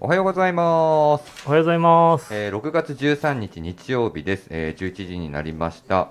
[0.00, 1.44] おはようございます。
[1.46, 2.32] おはようございます。
[2.34, 4.46] えー6月13日日曜日です。
[4.50, 6.10] えー11時になりました。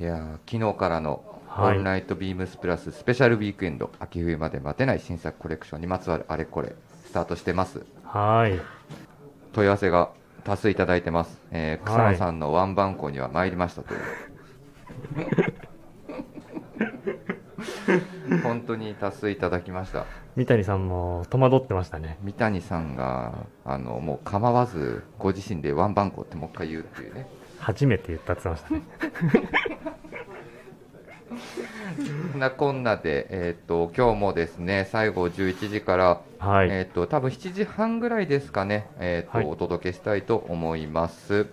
[0.00, 1.22] いやー昨日からの
[1.58, 6.74] オはいールナイトビームスプラススペシャルウィークエンド、秋冬まで待てない新作コレクションにまつわるあれこれ
[7.06, 7.84] スタートしてます。
[8.04, 8.58] はい。
[9.52, 10.10] 問い合わせが
[10.44, 11.38] 多数いただいてます。
[11.50, 14.00] えー草はい野さんのワンバンコには参りましたという。
[18.42, 20.06] 本当に多数いただきました。
[20.36, 22.18] 三谷さんも戸惑ってましたね。
[22.22, 27.26] 三谷さんがあのもう構わずご自身でワンバンコってもう一回言うっていうね
[27.58, 29.76] 初めて言ったって言ってましたね。
[32.32, 36.68] そんなこんなで、えー、と今日もですね最後11時から、はい。
[36.70, 41.48] えー、と多分7時半ぐらいですかね、えーとはいお届けしたいと思います。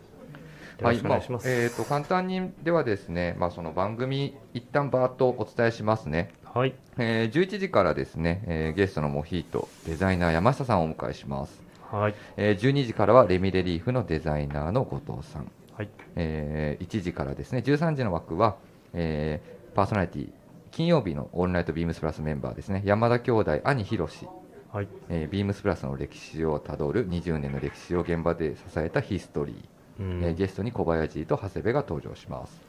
[0.80, 1.48] よろしくお願いします。
[1.48, 6.32] あえー、と簡単にではですね、まあ、その番組一旦バーッとお伝えしますね。
[6.54, 6.74] はい。
[6.98, 11.62] えー11時からですね、えーゲストのモヒートデザイナー山下さんをお迎えします。
[11.92, 12.16] はい。
[12.38, 15.52] えー12時からはレミレリーフのデザイナーの後藤さん。
[15.76, 15.90] はい。
[16.16, 18.56] えー1時からですね13時の枠は、
[18.94, 20.30] えーパーソナリティ
[20.70, 24.28] 金曜日のオールナイトビームスプラスメンバーですね山田兄弟兄ひろし、
[24.72, 24.88] はい。
[25.10, 29.68] えービームスプラスの歴史をたどる20年の歴史を現場で支えたヒストリ
[30.00, 30.36] うー、えーん。
[30.36, 32.62] ゲストに小林と長谷部が登場します、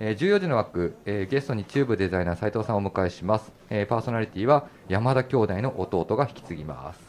[0.00, 7.00] えー14時の枠、えーゲストにチューブデザイナー斉藤さんをお迎えします、えーパーソナリティは山田兄弟の弟が引き継ぎます、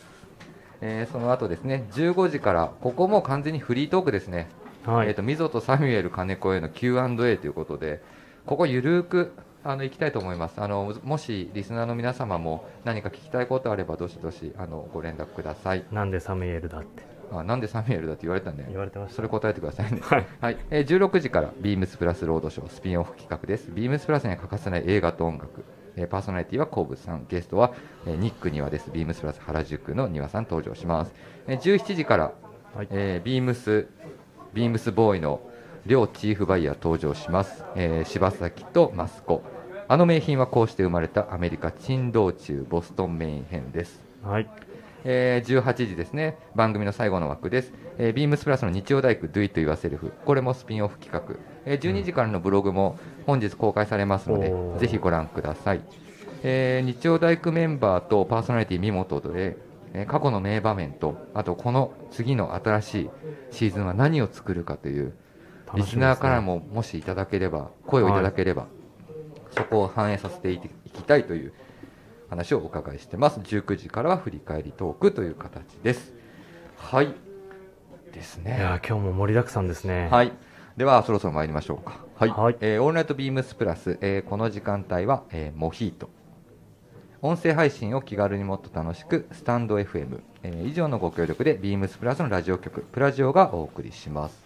[0.82, 4.48] えーその後ですね15時からここも完全にフリートークですね。
[4.86, 5.10] はい。
[5.10, 8.02] えー、と溝とサミュエル金子への Q&A ということで、
[8.46, 10.62] ここゆるーくあの行きたいと思います。
[10.62, 10.96] あの。
[11.04, 15.86] もしリスナーの皆様も何か聞きたいことあれば、どしどしあのご連絡ください。
[15.92, 17.44] なんでサムエルだってあ。
[17.44, 18.14] なんでサミュエルだ？
[18.14, 18.78] って言われたんだよ言。
[18.80, 19.16] われてました。
[19.16, 20.00] それ答えてくださいね。
[20.02, 20.26] はい。
[20.42, 23.72] はいえー16時からビームスプラスロードショースピンオフ企画です。
[23.72, 25.64] ビームスプラスには欠かせない映画と音楽。
[25.96, 27.74] えーパーソナリティはコブさん、ゲストは、
[28.06, 28.92] えーニック庭です。
[28.92, 31.14] ビームスプラス原宿の庭さん登場します。
[31.48, 32.34] えー17時から
[32.76, 32.88] はい。
[32.92, 33.88] えービームス
[34.54, 35.42] ビームスボーイの
[35.86, 39.44] 両チーフバイヤー登場します、えー柴崎とマスコ
[39.88, 44.50] あの名品はこうして生まれたアメリカ珍道中ボストンメイン編です、はい。
[45.04, 46.38] えー18時ですね。
[46.56, 55.82] 番組の最後の枠です、えービームスプラスの日曜大工 Do It Yourself これもスピンオフ企画、えー12時からのブログも本日公開されますので、おーぜひご覧ください、
[56.44, 59.58] えー日曜大工メンバーとパーソナリティ見本で、
[59.94, 63.10] えー過去の名場面とあとこの次の新しい
[63.52, 65.14] シーズンは何を作るかという
[65.76, 68.68] リスナーからももしいただければ声をいただければ、
[69.52, 71.54] そこを反映させていきたいという
[72.30, 73.40] 話をお伺いしてます。
[73.40, 76.14] 19時からは振り返りトークという形です。
[76.78, 77.14] はい。
[78.14, 78.58] ですね。
[78.58, 80.08] いやー今日も盛りだくさんですね。
[80.12, 80.34] はい。
[80.78, 82.00] ではそろそろ参りましょうか。
[82.16, 82.58] はい、はい。
[82.62, 86.10] えーオールナイトビームスプラス、えーこの時間帯は、えーモヒート。
[87.22, 94.42] 音声配信を気軽にもっと楽しくスタンド FM、えー以上のご協力でビームスプラスのラジオ局プラジオがお送りします。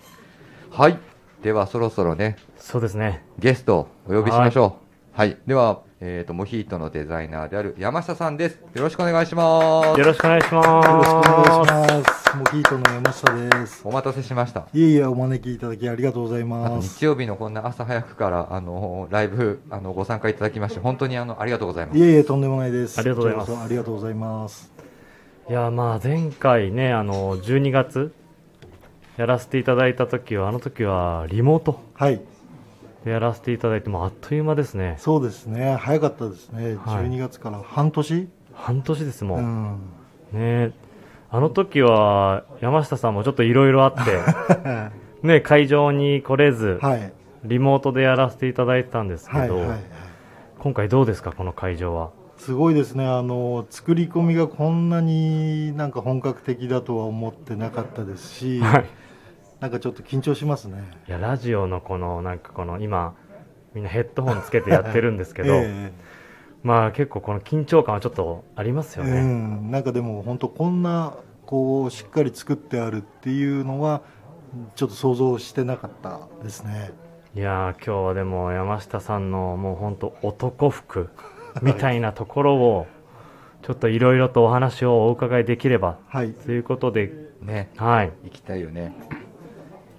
[0.71, 0.97] はい。
[1.43, 3.23] ではそろそろねそうですね。
[3.37, 4.77] ゲストをお呼びしましょ
[5.13, 5.17] う。
[5.17, 10.89] はい、では、えー、とモヒートのデザイナーである山下さんですよろしくお願いしますよろしくお願いします。
[10.89, 12.37] よろしくお願いします。
[12.37, 13.81] モヒートの山下です。
[13.85, 16.99] お待たせしましたいえいえ、お招きいただきありがとうございあとます。
[16.99, 22.99] 日曜日のこんな朝早くからあのライブあのご参加いただきまして本当にあのありがとうございますいえいえ、とんでもないです。
[22.99, 24.73] ありがとうございますこちらこそありがとうございます。
[25.49, 28.13] いやーまあ前回ね、あの、12月
[29.15, 32.23] やらせていただいた時は、あの時はリモートはい、で
[33.09, 34.95] やらせていただいてもうあっという間ですね。
[34.99, 35.75] そうですね。
[35.75, 36.75] 早かったですね。
[36.75, 38.27] はい12月から半年？
[38.53, 39.35] 半年ですも。
[39.35, 39.79] うんん。
[40.31, 40.71] ね
[41.29, 44.19] あの時は山下さんもちょっといろいろあって、
[45.25, 47.11] ね、会場に来れず、はい。
[47.43, 49.47] リモートでやらせていただいてたんですけはい。
[49.47, 49.67] ど、はい。
[49.67, 49.79] はい
[50.59, 52.11] 今回どうですか、この会場は？
[52.37, 53.05] すごいですね。
[53.05, 58.85] あの、作り込みがこんなになんか本格的だとは思ってなかったですし、はい。
[59.63, 60.83] なんかちょっと緊張しますね。
[61.07, 63.15] いや、ラジオのこの、なんかこの、今、
[63.73, 65.93] みんなヘッドホンつけてやってるんですけど、 え
[66.63, 69.21] まあ結構この緊張感はちょっとありますえよね。
[69.21, 69.71] うん。
[69.71, 71.15] なんかでも本当こんな、
[71.45, 74.01] こう、しっかり作ってあるっていうのは、
[74.75, 76.91] ちょっと想像してなかったですね。
[77.33, 81.09] いやー、今日はでも山下さんのもう本当男服
[81.63, 82.87] みたいなところを、
[83.61, 86.33] ちょっといろいろとお話をお伺いできればはい。
[86.33, 88.11] ということで、ねはい。
[88.25, 88.93] 行きたいよね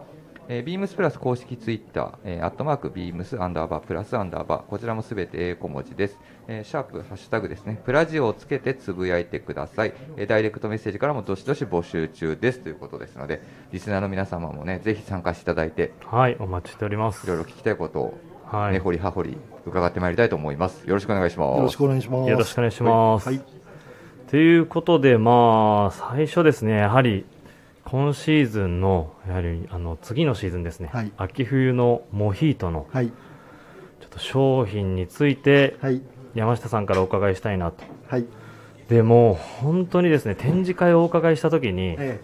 [0.49, 6.17] えー、ビームスプラス公式ツイッター、えー、アットマークビームスアンダーバープラスアンダーバー、こちらもすべて英小文字です。
[6.47, 9.93] えーシャープ、ハッシュタグですね、プラジオをつけてつぶやいてください。
[10.15, 13.41] えーダイレクトメッセージからもどしどし募集中ですということですので、
[13.71, 17.25] リスナーの皆様もね、ぜひ参加していただいて、はい、お待ちしております。
[17.25, 18.73] いろいろ聞きたいことを、はい。
[18.73, 20.87] 根掘り葉掘り伺ってまいりたいと思います。
[20.87, 21.57] よろしくお願いします。
[21.57, 23.27] よろしくお願いしますよろしくお願いします。
[23.27, 23.56] はい
[24.29, 27.25] ということで、まあ、最初ですね、やはり、
[27.85, 31.11] 今シーズンの、やはり、あの、次のシーズンですね、はい。
[31.15, 33.07] 秋冬のモヒートの、はい。
[33.07, 33.13] ちょ
[34.07, 36.01] っと商品について、はい。
[36.35, 37.85] 山下さんからお伺いしたいなと。
[38.09, 38.25] はい。
[38.89, 42.19] でもう、本当にですね、展示会をお伺いしたときに、え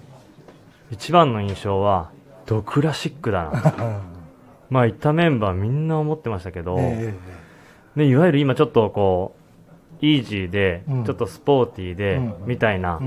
[0.92, 2.12] 一番の印象は、
[2.46, 3.74] ドクラシックだな。
[3.80, 4.00] え
[4.70, 7.14] まあ、いたメンバーみんな思ってましたけど、え。
[7.96, 9.43] でいわゆる今ちょっとこう、
[10.04, 11.04] イージーで、うん。
[11.06, 12.34] ちょっとスポーティーで、うん。
[12.46, 13.00] みたいな、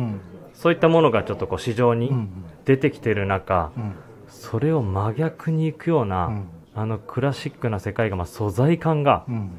[0.55, 2.29] そういったものがちょっとこう市場にうん。
[2.65, 3.93] 出てきてる中、うん。
[4.29, 6.49] それを真逆に行くような、うん。
[6.75, 9.51] あのクラシックな世界が、まあ、素材感がうん。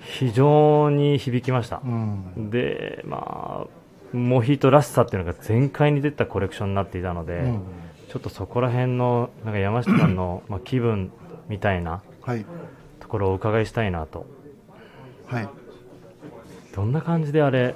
[0.00, 1.80] 非常に響きました。
[1.84, 1.88] う。
[1.88, 2.50] ん。
[2.50, 7.60] で、まあ、モヒートらしさっていうのが全開に出たコレクションになっていたので、うん。
[8.08, 11.12] ちょっとそこら辺のなんか山下さんの まあ気分
[11.48, 12.44] みたいなはい。
[13.00, 14.26] ところをお伺いしたいなと。
[15.26, 15.48] はい
[16.74, 17.74] どんな感じであれ、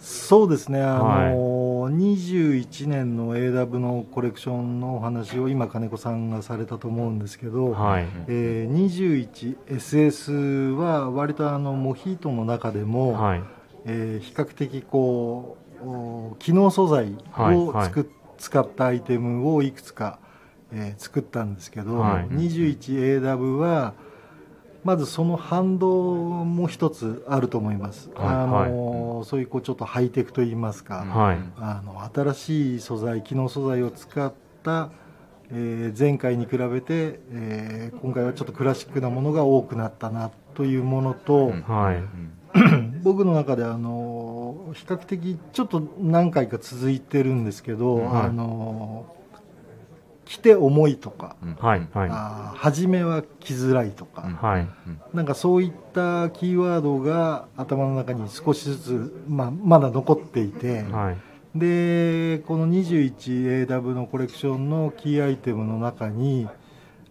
[0.00, 1.94] そうですね、あのはい。
[1.94, 13.42] 21年の AW のコレクションのお話を今、金子さんがされたと思うんですけど、はい、えー 21SS は割とあのモヒートの中でも、はい、
[13.86, 18.06] えー比較的こうお機能素材はいはい。
[18.36, 20.18] 使ったアイテムをいくつか、
[20.72, 22.24] えー作ったんですけど、はい。
[22.28, 23.94] 21AW は
[24.84, 26.14] まずその反動
[26.44, 31.38] も一つあると思います、はいあのそういうこうちょっとハイテクといいますか、はい。
[31.56, 34.32] あの新しい素材機能素材を使っ
[34.62, 34.90] た、
[35.50, 41.62] えー前回に比べて、えー今回はちょっとクラシックなものが多くなったなというものと、うん。
[41.62, 41.96] はい。
[41.96, 48.26] う ん僕の中であの比較的ちょっと何回か続いてるんですけど、はい。
[48.26, 49.06] あの
[50.24, 51.54] 着て重いとか、うん。
[51.54, 54.34] はい、はい、あー初めは着づらいとか、うん。
[54.34, 54.60] はい。
[54.60, 66.48] うんなんかそういったキーワードが頭の中に少しずつ、まあ、まだ残っていて、はい、でこの 21AW のコレクションのキーアイテムの中に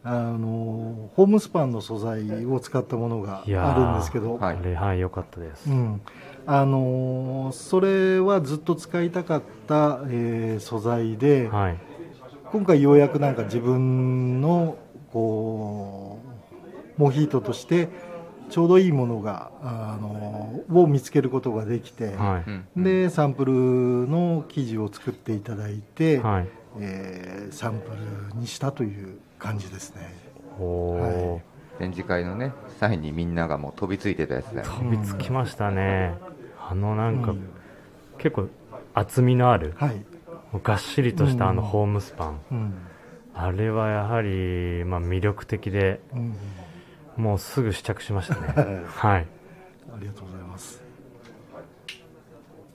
[0.04, 4.58] あのホームスパンの素材を使ったものがあるんですけど、はい。
[4.58, 5.72] あれ、はい、良かったです。
[5.72, 6.02] うん、
[6.46, 11.78] あのそれはずっと使いたかった、えー素材で、はい、
[12.54, 14.78] 今回ようやくなんか自分の
[15.12, 16.20] こ
[16.98, 17.90] うモヒートとして
[18.52, 23.54] ちょうどいいものがあのを見つけることができて、はい、うんでサンプル
[24.08, 26.48] の記事を作っていただいて、はい。
[26.80, 27.90] えーサンプ
[28.34, 30.14] ルにしたという感じですね。
[30.60, 31.42] は
[31.78, 31.80] い。
[31.80, 34.74] 展示会のね際にみんながもう飛びついてたやつだよね。
[34.78, 36.14] 飛びつきましたね。
[36.70, 37.50] あのなんか、うん。
[38.20, 38.48] 結構
[38.94, 40.06] 厚みのある、はい、
[40.60, 42.40] がっしりとしたあのうんホームスパン。
[42.52, 42.74] うん
[43.36, 46.36] あれはやはり、まあ、魅力的で、うん
[47.18, 48.54] もうすぐ試着しましたね。
[48.58, 48.62] あ
[49.08, 49.28] はい。
[50.00, 50.82] りがとうございます。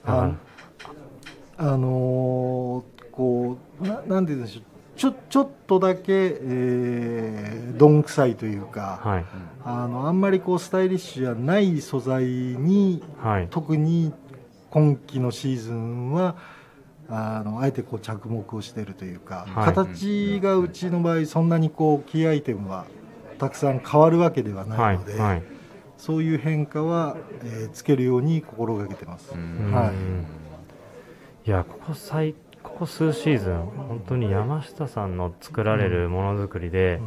[0.05, 0.31] あ
[1.57, 4.63] あのーこうななんて言うんでしょう
[4.95, 6.03] ちょちょっとだけ、
[6.41, 9.25] えー、どんくさいというか、はい。
[9.65, 13.47] あのあんまりこうスタイリッシュじゃない素材にはい。
[13.49, 14.13] 特に
[14.69, 16.35] 今期のシーズンは
[17.09, 19.65] あのあえてこう着目をしているというか、はい。
[19.65, 22.85] 形がうちの場合そんなにこうキーアイテムは
[23.39, 25.19] たくさん変わるわけではなはいいので、。
[25.19, 25.43] はい。
[25.97, 29.33] そういう変化は、えーつけるように心がけてます。
[29.33, 29.71] うん。
[29.73, 29.93] はい
[31.45, 33.55] いや、ここ最、ここ数シーズン、
[33.87, 37.01] 本当に山下さんの作られるものづくりで、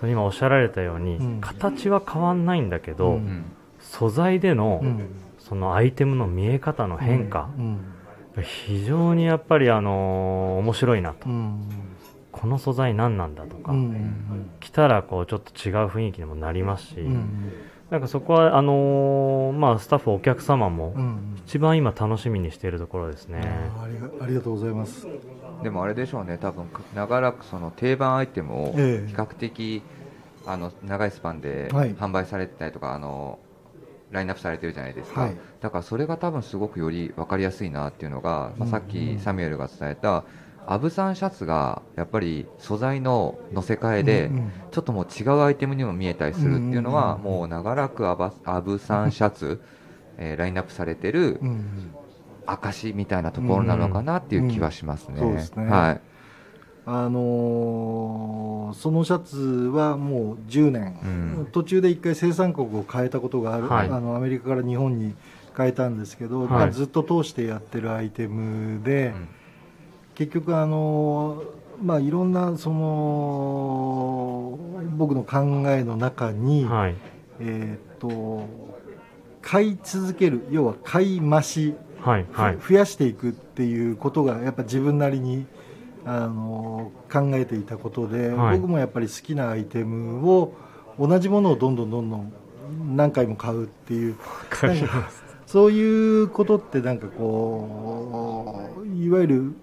[0.00, 1.40] その今おっしゃられたように、うん。
[1.40, 3.14] 形は変わんないんだけど、うん。
[3.14, 3.44] うん
[3.78, 5.08] 素材での、うん。
[5.38, 7.80] そのアイテムの見え方の変化、うん
[8.40, 11.60] 非常にやっぱりあのー面白いなと、うん。
[12.30, 13.78] この素材何なんだとか、うん。
[13.78, 17.52] うん着たらこうちょっと違う雰囲気にもなりますし、うん。
[17.90, 21.18] なんかそこはあのーまあスタッフお客様もうん。
[21.46, 23.40] 一番今楽しみにしているところですね。
[23.42, 25.06] ありがありがとうございます。
[25.62, 29.06] でもあれでしょうね、多分長らくその定番アイテムを比え。
[29.10, 29.82] え較的、
[30.46, 31.94] あの長いスパンではい。
[31.94, 33.38] 販売されてたりとか、あの
[34.10, 40.24] ラインナップされてるじゃないですか、はいだからそれが多分すごくより分かりやすいなっていうのが、まあ、うんさっきサミュエルが伝えた、
[40.66, 44.30] アブさんシャツがやっぱり素材の乗せ替えで、
[44.72, 48.14] ちょっともう違うアイテムにも見えたりするっていうのは、もう長らくア
[48.60, 49.60] ブさんシャツ、
[50.18, 51.40] えーラインナップされてる
[52.46, 55.20] 証みたいなところなのかなっていう気はしますね。
[55.20, 55.66] うんうんそうですね。
[55.70, 56.00] はい。
[56.84, 61.48] あのーそのシャツはもう10年、うん。
[61.52, 63.88] 途中で一回生産国を変えたことがある、はい。
[63.88, 65.14] あのアメリカから日本に
[65.56, 66.48] 変えたんですけど、はい。
[66.48, 69.28] まあ、ずっと通してやってるアイテムで、うん。
[70.14, 74.58] 結局あのーまあいろんなその
[74.96, 76.94] 僕の考えの中に、はい。
[77.40, 78.46] えーっと
[79.40, 82.58] 買い続ける要は買い増しはいはい。
[82.58, 85.46] 増やしていくっていうことがやっぱ自分なりに
[86.04, 88.58] あの考えていたことで、はい。
[88.58, 90.54] 僕もやっぱり好きなアイテムを
[90.98, 92.32] 同じものをどんどんどんどん
[92.96, 94.16] 何回も買うっていうわ
[94.50, 95.21] かります
[95.52, 99.54] そういうことってなんかこういわゆる、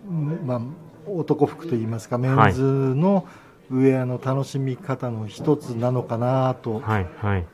[0.46, 0.62] まあ、
[1.08, 3.28] 男服といいますかメンズの
[3.72, 7.00] ウェアの楽しみ方の一つなのかなとは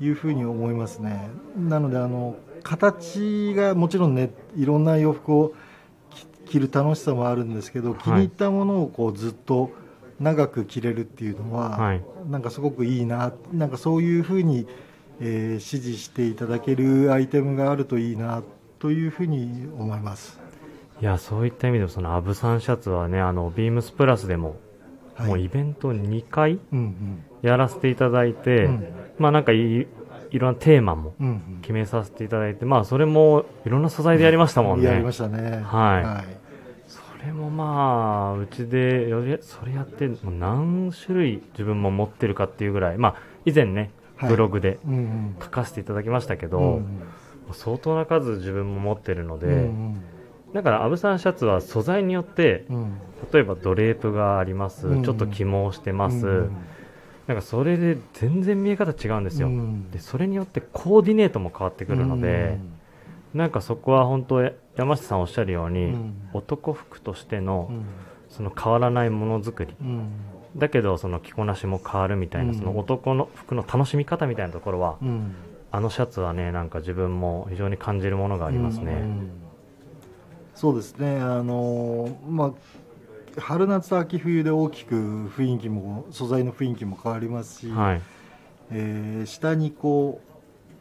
[0.01, 1.29] いうふうに思いますね。
[1.57, 5.53] なのであの形がもちろんねいろんな洋服を
[6.09, 7.99] 着着る楽しさもあるんですけど、はい。
[7.99, 9.71] 気に入ったものをこうずっと
[10.19, 12.03] 長く着れるっていうのは、はい。
[12.29, 14.67] なんかすごくいいななんかそういうふうに、
[15.21, 18.43] えー支持していただけるアイテムがあるといいな
[18.79, 20.39] というふうに思います。
[21.01, 24.55] いやそういった意味でもそのアブさんシャツはねあのビームスプラスでも、
[25.15, 28.87] はい、もうイベント2回うんやらせていただいて、うん。
[29.19, 29.87] まあなんかい
[30.31, 31.59] いろんなテーマもうんうん。
[31.61, 35.61] 決めさせていただいてまあそれもいろんな素材でやりましたもんね、やりましたね。
[35.63, 36.45] はい。
[36.87, 39.09] それもまあうちで
[39.41, 43.89] それやってもう何種類自分も持ってるかっていうぐらいまあ以前ねはい
[44.21, 45.35] ブログでうんうん。
[45.41, 47.01] 書かせていただきましたけど、うん
[47.51, 50.01] 相当な数自分も持ってるので、うん
[50.53, 52.75] だからアブさんシャツは素材によってうん。
[52.77, 52.97] うん
[53.33, 55.03] 例えばドレープがあります、うん。
[55.03, 56.57] ちょっと起毛してます、うん
[57.27, 59.89] なんかそれで全然見え方違うんですよ、うん。
[59.89, 62.59] でそれによってコーディネートも変わってくるので、
[63.33, 64.43] なんかそこは本当
[64.75, 66.13] 山下さんおっしゃるように、うん。
[66.33, 67.85] 男服としてのうん。
[68.29, 69.73] その変わらないものづくり。
[69.81, 70.09] うん
[70.57, 72.55] だけどその着こなしも変わるみたいな、うん。
[72.55, 75.33] その男の服の楽しみ方みたいなところは、うん。
[75.71, 79.41] あのシャツはねなんか自分も非常に感じるものがありますね、うん。
[80.55, 81.19] そうですね。
[81.19, 84.95] あのまあ春夏秋冬で大きく
[85.27, 88.01] 雰囲気も素材の雰囲気も変わりますし、はい。
[88.71, 90.21] えー下にこ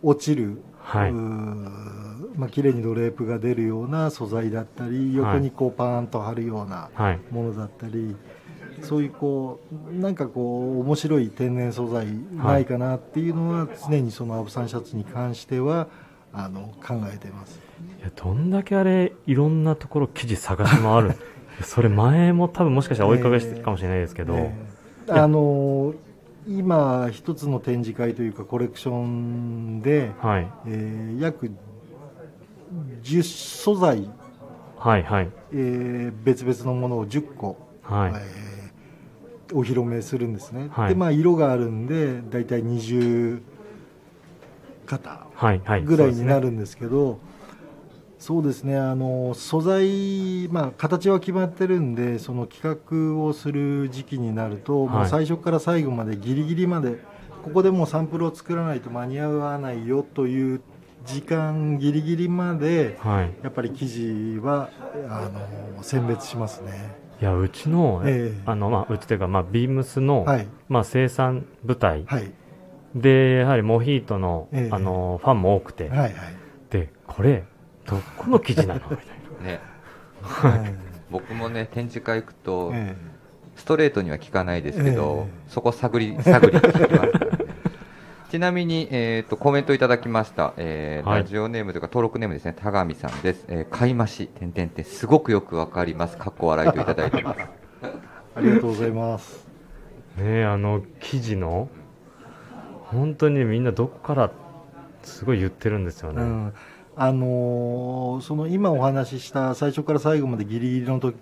[0.02, 1.12] う落ちる、はい。
[1.12, 7.18] まあ綺麗にドレープが出るような素材だったり横にこうパーンと張るようなはい。
[7.30, 8.14] ものだったり、
[8.84, 9.60] そういうこ
[9.90, 15.88] うなんかこう面白い天然素材ないかなっていうのは常にそのアブサンシャツに関しては
[16.32, 17.60] あの考えてます。
[18.00, 21.14] いやどんだけあれいろんなところ記事探し回る？
[21.62, 24.54] それ前も多分もしかしたらお伺いしてたかもしれないですけど、え
[25.08, 25.12] え。
[25.12, 25.94] あの
[26.48, 30.46] 今一つの展示会というかコレクションで、はい。
[30.66, 31.50] えー約
[33.02, 34.10] 10素材、
[34.76, 35.28] はいはい。
[35.52, 38.53] えー別々のものを10個、はい、えー
[39.54, 40.88] お披露目するんですね、はい。
[40.90, 43.40] でまあ色があるんで大体20
[44.86, 45.82] 型はいはい。
[45.82, 47.18] ぐらいになるるんですけど
[48.18, 48.78] そうですね。
[48.78, 57.00] あの素材、まあ、形は決まってるんでその企画をする時期になると、もう最初から最後までギリギリまで
[57.42, 60.62] ここでもうサンプルを作らないと間に合わないよという
[61.04, 63.30] 時間ギリギリまではい。
[63.42, 64.70] やっぱり生地は
[65.10, 65.28] あ
[65.76, 67.03] の選別しますね。
[67.20, 68.42] いやうちの,、ええ。
[68.46, 70.48] あのまあ、うちというか、まあ、ビームスの、はい。
[70.68, 72.32] まあ、生産部隊はい。
[72.94, 74.68] でやはりモヒートの,、ええ。
[74.72, 76.12] あのファンも多くて、はいはい。
[76.70, 77.44] でこれ
[77.86, 78.80] どこの記事なの？
[78.90, 79.06] みたい
[79.44, 79.60] ね、
[80.22, 80.74] はい。
[81.10, 82.94] 僕もね展示会行くと、え
[83.56, 85.50] ストレートには聞かないですけど、ええ。
[85.50, 87.04] そこ探り探り聞きま
[87.38, 87.43] す
[88.34, 91.20] ちなみに、えー、とコメントいただきました、えーはい。
[91.20, 92.52] ラジオネームというか登録ネームですね。
[92.52, 96.16] 田上さんです、えー、買い増し点々ってすごくよくわかります。
[96.16, 97.38] かっこ笑いといただいてます。
[98.34, 99.46] ありがとうございます。
[100.18, 101.68] なねえあの記事の
[102.86, 104.32] 本当にみんなどこから
[105.04, 106.52] すごい言ってるんですよね、うん。
[106.96, 111.12] あのーその今お話しした最初から最後までギリギリのと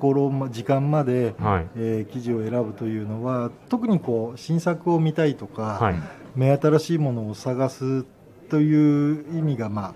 [0.00, 1.66] ころま時間まで、はい。
[1.76, 8.04] えー記事を選ぶというのは特にこう新作を見たいとか、はい目新しいものを探す
[8.48, 9.94] という意味がまあ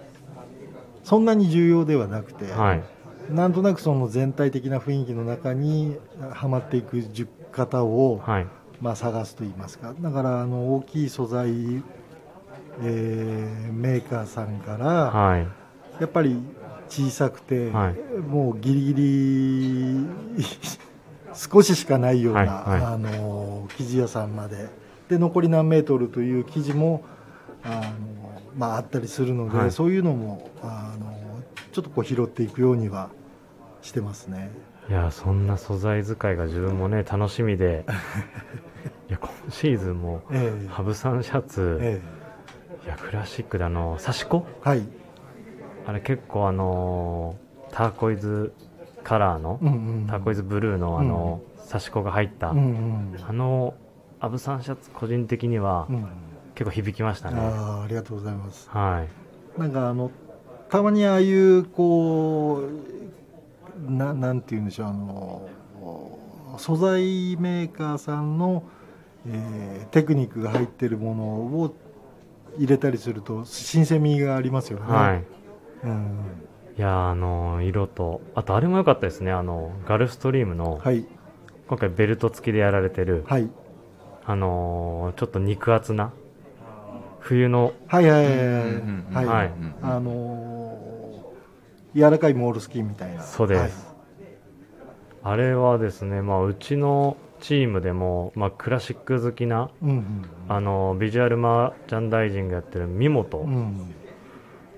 [1.06, 2.82] そんなに重要ではなくて、はい。
[3.30, 5.96] なんとなくその全体的な雰囲気の中に
[6.32, 8.46] はまっていく10型を、はい。
[8.80, 9.94] まあ、探すといいますか。
[10.00, 11.48] だからあの大きい素材、
[12.82, 15.46] えーメーカーさんから、はい。
[16.00, 16.42] やっぱり
[16.88, 17.94] 小さくて、はい。
[18.22, 20.06] もうギリギリ
[21.34, 22.82] 少ししかないような、はいはい。
[22.94, 24.68] あの生地屋さんまで
[25.08, 27.04] で残り何メートルという生地も
[27.64, 29.70] あの、まあ、あったりするので、はい。
[29.70, 33.10] そういうのもあのちょっとこう拾っていくようには
[33.82, 34.50] してますね。
[34.88, 37.84] いやそんな素材使いが自分もね楽しみで。
[39.08, 40.68] いや今シーズンもええ。
[40.68, 42.00] ハブさんシャツ、え
[42.84, 44.44] いやクラシックであの刺し子？
[44.64, 44.82] えはい、
[45.86, 47.46] あれ結構あのー
[47.76, 48.54] ターコイズ
[49.04, 53.16] カラーの、うんうん、ターコイズブルーのあの、刺し子が入った、うんうん。
[53.28, 53.74] あの
[54.20, 56.06] アブさんシャツ個人的にはうん。
[56.54, 58.70] 結構響きましたね、あーありがとうございます。
[58.70, 59.06] は
[59.56, 59.60] い。
[59.60, 60.10] なんかあの
[60.70, 62.62] たまにああいうこ
[63.86, 65.48] うななんて言うんでしょうあの
[66.56, 68.64] 素材メーカーさんの、
[69.26, 71.74] えーテクニックが入ってるものを
[72.56, 74.86] 入れたりすると新鮮味がありますよね。
[74.86, 75.24] はい。
[75.84, 76.18] うん。
[76.78, 79.30] いやあの色とあとあれも良かったですね。
[79.30, 81.04] あのガルフストリームの、はい。
[81.68, 83.50] 今回ベルト付きでやられてる、はい
[84.26, 86.12] あのーちょっと肉厚な
[87.20, 89.50] 冬のはいはいはいうんうんうんはい、はい
[89.82, 93.22] あのー柔らかいモールスキンみたいな。
[93.22, 93.94] そうです、
[95.22, 103.94] あれはですね、まあ、うちのチームでも、まあ、クラシック好きな、はい、うんあのビジュアルマーチャンダイジングやってる三うんう本ん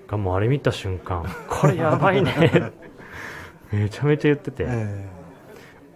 [0.07, 2.71] がもうあれ見た瞬間、これやばいね
[3.71, 5.09] めちゃめちゃ言ってて、え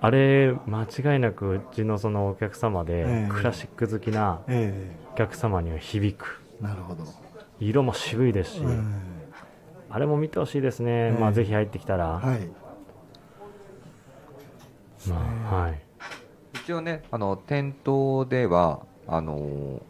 [0.04, 3.30] あれ間違いなくうちのそのお客様で、ええ。
[3.32, 4.96] クラシック好きなええ。
[5.14, 6.42] お客様には響く。
[6.60, 7.06] えなるほど。
[7.62, 8.84] 色も渋いですし、うん。
[9.90, 11.18] あれも見てほしいですね、ええ。
[11.18, 12.50] まあ、ぜひ入ってきたら、はい。
[15.08, 15.82] まあはい、
[16.54, 19.82] 一応ね、あの店頭ではあのー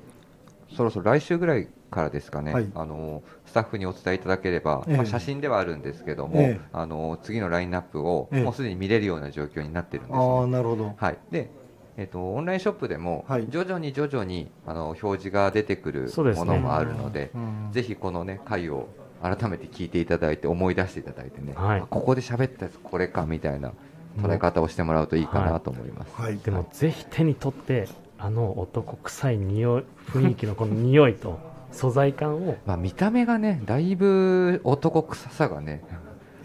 [0.75, 2.71] そろそろ来週ぐらいからですかね、はい。
[2.75, 4.97] あのースタッフにお伝えいただければ、ええ。
[4.97, 6.59] まあ、写真ではあるんですけども、ええ。
[6.73, 8.43] あのー次のラインナップをええ。
[8.43, 10.95] もうすでに見れるような状況になってるんです、ああ、ねなるほど。
[10.97, 11.51] はい、で、
[11.95, 13.45] えっとオンラインショップでもはい。
[13.47, 17.69] 徐々に徐々にあの表示が出てくるものもあるので、うん。
[17.71, 18.87] ぜひこのね回を
[19.21, 21.79] 改めて聞いていただいて思い出していただいてね、はい。
[21.81, 23.71] あここで喋ったやつこれかみたいな
[24.17, 26.19] 捉え方をしてもらうといいかなと思います。
[26.19, 26.39] はい。
[26.39, 27.87] でもぜひ手に取って
[28.17, 32.55] あの男臭い匂い雰囲気のこの匂いと素材感を。
[32.65, 35.83] まあ、見た目がねだいぶ男臭さがね。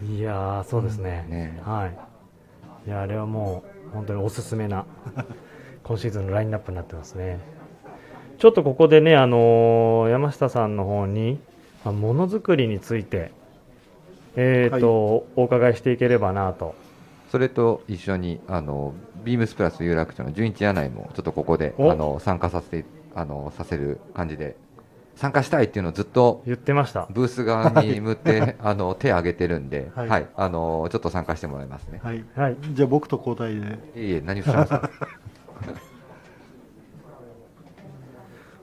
[0.02, 1.60] いやーそうですね,、ね。
[1.64, 2.88] はい。
[2.88, 4.86] いやあれはもう本当におすすめな
[5.84, 7.38] 今シーズンのラインナップになってますね。
[8.38, 11.40] ちょっとここでね、あのー山下さんの方に
[11.84, 13.32] まあものづくりについて
[14.36, 16.74] えーと、お伺いしていければなと。
[17.30, 21.90] それと一緒にあのビームスプラス有楽町の純一柳井もちょっとここでお。
[21.90, 24.56] あの参加させてあのさせる感じで
[25.18, 32.00] 参加したいっていうのをずっと言ってましたブース側に向って あの手を挙げてるんで、は、はいいあのちょっと参加してもらいますね。
[32.04, 32.24] はい。
[32.36, 34.00] はいじゃあ僕と交代で。
[34.00, 34.90] いえいえ何をしてますか。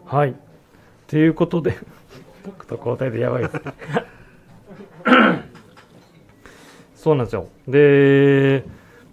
[0.05, 0.35] はい。
[1.07, 1.75] ということで、
[2.45, 3.61] 僕と交代でやばいですね。
[6.95, 7.47] そうなんですよ。
[7.67, 8.63] で、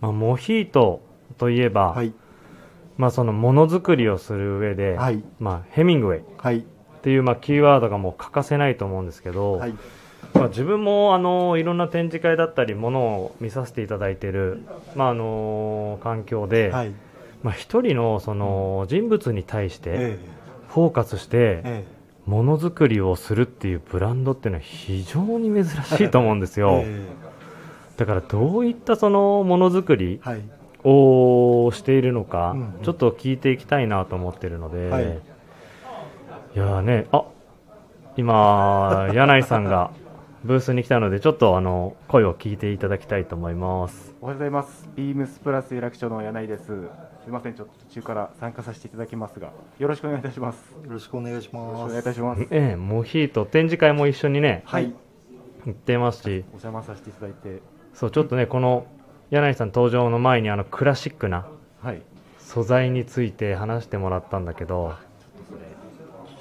[0.01, 1.03] まあ、モヒート
[1.39, 2.15] といえば、はい。
[2.99, 5.25] まあ、そのものづくりをする上で、はい。
[5.41, 6.65] まあ、ヘミングウェイっはい。
[7.03, 9.75] ていう、まあ、キーワードがもう欠かせないと思うんですけど、はい。
[10.35, 14.63] まあ、自分もあのいろんな展示会だったりものを見させていただいている、
[14.95, 16.93] まあ、あの環境で、はい。
[17.43, 20.19] まあ、一人のその人物に対してえ
[20.69, 21.63] フォーカスして、え。
[21.65, 26.63] えものづくりをするっていうブランドっていうのは非常に珍しいと思うんですえ。
[26.63, 26.83] よ。
[26.85, 27.05] え
[27.97, 30.21] だからどういったそのものづくり。
[30.85, 35.32] をしているのか、ちょっと聞いていきたいなと思ってるので、はい
[36.55, 37.25] い、やーね、あ
[38.17, 39.91] 今、柳井さんが
[40.45, 44.15] ブースに来たので、ちょっとあの声を聞いていただきたいと思います。
[44.21, 44.87] おはようございます。
[44.95, 46.65] ビームスプラス有楽町の柳井です。
[46.67, 46.73] す
[47.27, 50.73] みません、ちょっと途中から参加させていただきますが、よろしくお願いいたします。
[50.83, 51.89] よよろしくお願いしろしくおます。
[51.89, 52.43] 願いいたします。
[52.51, 54.93] ええ、モヒート、展示会も一緒にね、はい、
[55.65, 57.63] 行ってますし、お邪魔させていただいて、
[57.95, 58.87] そう、ちょっとね、この
[59.31, 61.47] 柳井さん登場の前にあのクラシックな
[61.83, 62.03] はい、
[62.39, 65.12] 素材について話してもらったんだけど、それ聞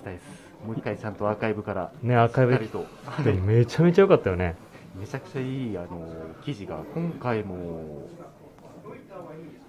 [0.01, 0.25] きたいです。
[0.65, 4.55] もう一回ちゃんとアーカイブからね、アーカイブと、はいめちゃめちゃ良かったよね。
[4.95, 6.07] めちゃくちゃいいあの
[6.43, 8.07] 記事が今回も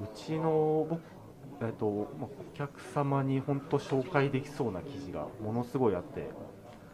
[0.03, 1.01] うちの僕
[1.65, 6.31] えっとまあお客様に本当紹介できそうな記事がものすごいあって。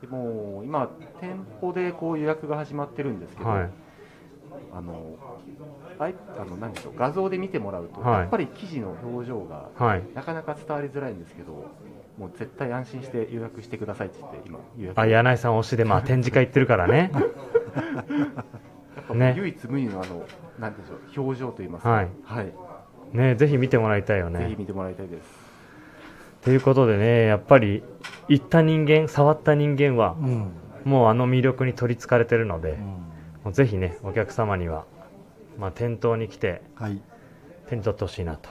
[0.00, 0.88] でも今
[1.20, 3.70] 店舗でこう予約が始まってるんですけど、はい。
[4.72, 5.16] あの
[5.98, 10.04] あいあの何でしょう画像で見てもらうと、はいやっぱり記事の表情がはい。
[10.14, 11.64] なかなか伝わりづらいんですけど
[12.18, 17.12] もう絶対安心して予約してくださいって言って今予約あ、柳井さん推しで、まあ、展示会行ってるからね。
[19.14, 19.34] ね。
[19.36, 20.26] 唯一無二のあの
[20.58, 21.90] なんでしょう表情といいますか。
[21.90, 22.08] はい。
[22.24, 22.52] はい、
[23.12, 24.40] ねぜひ見てもらいたいよね。
[24.40, 25.48] ぜひ見てもらいたいです。
[26.42, 27.82] ということでねやっぱり
[28.28, 30.52] 行った人間触った人間はうん。
[30.84, 32.84] もうあの魅力に取りつかれてるので、うん。
[32.84, 33.00] も
[33.50, 34.86] うぜひねお客様には、
[35.56, 37.00] まあ、店頭に来てはい。
[37.68, 38.48] 手に取ってほしいなと。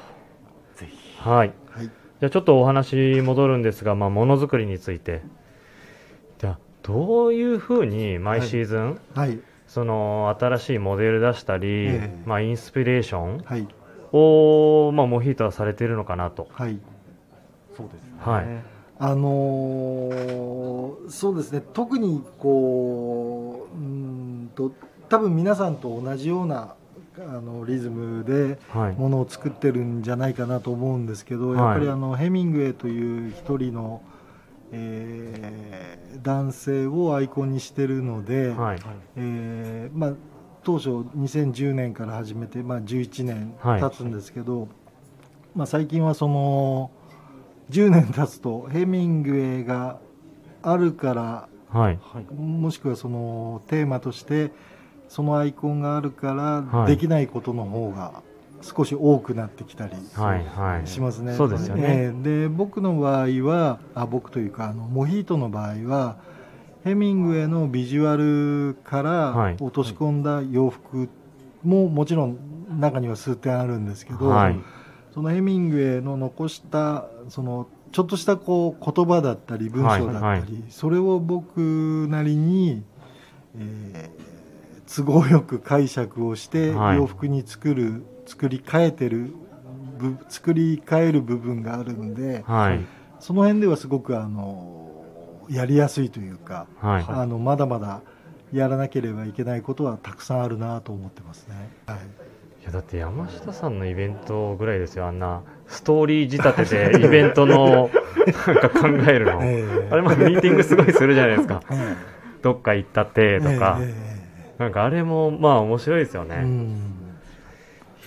[0.75, 1.19] ぜひ。
[1.19, 1.53] はい。
[1.69, 5.21] はいじゃあちょっとお話戻るんですが、まあ、ものづくりについて。
[6.39, 9.39] じゃあどういうふうに毎シーズン、はい。
[9.67, 12.21] その新しいモデル出したり、ええ。
[12.25, 13.67] まあ、インスピレーションはい。
[14.13, 16.47] を、まあ、モヒートはされているのかなと。
[16.51, 16.79] はい。
[17.75, 18.11] そうですね。
[18.19, 18.45] はい。
[18.99, 21.61] あのーそうですね。
[21.73, 24.71] 特にこううーんと
[25.09, 26.73] 多分皆さんと同じような
[27.19, 28.95] あのリズムではい。
[28.95, 31.57] ものを作ってるんじゃないかなと思うんですけど、はい。
[31.57, 34.01] やっぱりあのヘミングウェイという一人の、
[34.71, 38.79] えー男性をアイコンにしてるので、はい。
[39.15, 40.13] えーまあ、
[40.63, 43.81] 当初2010年から始めて、まあ、11年はい。
[43.81, 44.67] 経つんですけど、
[45.55, 46.91] まあ、最近はその
[47.69, 49.99] 10年経つとヘミングウェイが
[50.63, 51.99] あるからはい。
[52.01, 52.33] はい。
[52.33, 54.51] もしくはそのテーマとして
[55.09, 56.87] そのアイコンがあるからはい。
[56.87, 58.21] できないことの方が
[58.61, 60.87] 少し多くなってきたりはいはい。
[60.87, 61.33] しますね。
[61.33, 61.83] そうですよね。
[61.85, 62.23] ええ。
[62.41, 66.17] で僕の場合はあ僕というかあのモヒートの場合は
[66.83, 69.57] ヘミングウェイのビジュアルかはい。
[69.57, 71.09] ら落とし込んだ洋服
[71.63, 72.37] ももちろん
[72.79, 74.59] 中には数点あるんですけど、はい。
[75.13, 80.63] そのヘミングウェイの残したそのちょっとしたこう言葉だったり文章だったり、はいはい。
[80.69, 82.83] それを僕なりに、
[83.57, 84.36] えー
[84.87, 86.97] 都合よく解釈をしてはい。
[86.97, 89.33] 洋服に作る、作り変えてる
[89.97, 92.79] ぶ作り変える部分があるんではい。
[93.19, 94.85] その辺ではすごくあの
[95.49, 97.05] やりやすいというか、はい。
[97.07, 98.01] あのまだまだ
[98.53, 101.69] やらなければいけないことはたくさんあるなと思ってますね。
[101.85, 101.97] はい。
[101.97, 105.07] いやだって山下さんのイベントぐらいですよ。
[105.07, 107.89] あんなストーリー仕立てでイベントの
[108.47, 109.87] なんか考えるの、ええ。
[109.91, 111.61] あれまあミーティングすごいするじゃないですか。
[111.71, 111.95] え
[112.41, 114.06] どっか行ったってえとか、ええ
[114.57, 116.77] なんかあれもまあ面白いですよね、うん。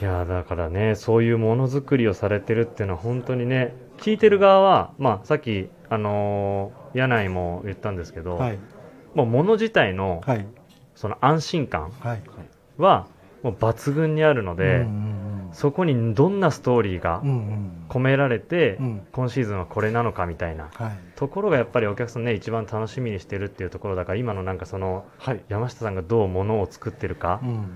[0.01, 8.59] いやだからねそういうものづくりをされてるっていうのは本当にね聞いてる側はまあさっきあのー柳井も言ったんですけど、はい。
[9.15, 10.47] もう物自体のはい。
[10.97, 12.23] その安心感はい。
[12.79, 13.07] は
[13.43, 17.23] もう抜群にあるので、うんうんそこにどんなストーリーが
[17.89, 19.03] 込められて、うん。
[19.13, 20.99] 今シーズンはこれなのかみたいなはい。
[21.17, 25.41] ところがやっぱりお客さんね一番楽しみにしてるっていうところだから今のなんかそのはい。
[25.49, 27.67] 山下さんがどうものを作ってるかうん。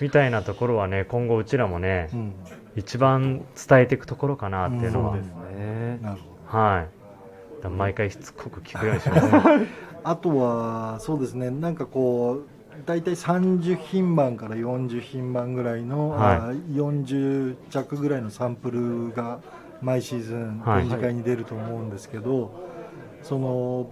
[0.00, 2.32] みたいなところはね今後うちらもねうん。
[2.76, 5.18] 一番伝えていくところかなっていうのは、うん。
[5.18, 5.98] ですね。
[6.02, 6.58] なるほど。
[6.58, 6.88] はい。
[7.68, 9.26] 毎回しつこく聞くようにします
[10.02, 11.50] あとはそうですね。
[11.50, 16.36] なんかこう大体30品番から40品番ぐらいの、はい。
[16.36, 19.40] あ40着ぐらいのサンプルが
[19.82, 20.82] 毎シーズンはい。
[20.82, 22.50] 展示会に出ると思うんですけど、
[23.22, 23.86] その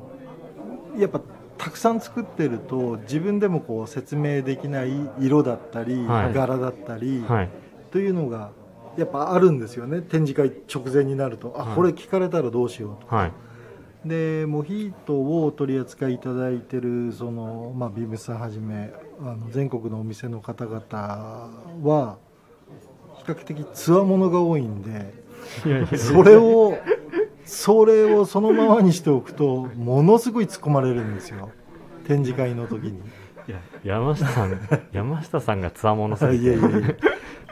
[0.99, 1.21] やっぱ
[1.59, 6.35] たくさん作ってると自分でもこう説明できない色だったり、はい。
[6.35, 7.49] 柄だったり、はい。
[7.91, 8.51] というのが
[8.97, 10.01] やっぱあるんですよね。
[10.03, 11.77] 展示会直前になるとあ、はい。
[11.77, 13.33] これ聞かれたらどうしようとはい
[14.05, 20.81] でモヒートをお取り扱いいただいてるその、まあ、ビームスさんはじめあの全国のお店の方々
[21.83, 22.19] は
[23.17, 25.13] 比較的つわものが多いんで
[25.97, 26.79] それを
[27.45, 31.51] それをそのままにしておくとものすごい突っ込まれるんですよ。
[32.07, 32.99] 展示会の時に。
[33.49, 34.61] いや山下さん
[34.93, 36.45] 山下さんがつわものすぎて。
[36.45, 36.97] いやいやいや。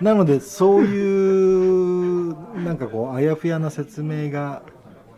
[0.03, 4.63] なのでそういうなんかこうあやふやな説明が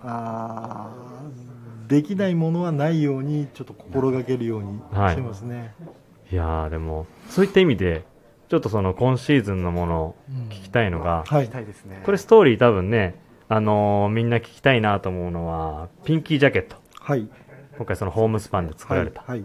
[0.03, 5.13] あーできないものはないようにちょっと心がけるようにはい。
[5.13, 5.75] してますね、
[6.31, 8.05] いやーでもそういった意味で
[8.49, 10.49] ちょっとその今シーズンのものをうん。
[10.49, 11.45] 聞きたいのが、はい。
[11.45, 11.67] 聞きたい。
[12.05, 16.77] これストーリー多分ね、あのーみんな聞きたいなと思うのはピンキージャケット。
[17.01, 17.29] はい。
[17.77, 19.45] 今回そのホームスパンで作られた、はい、は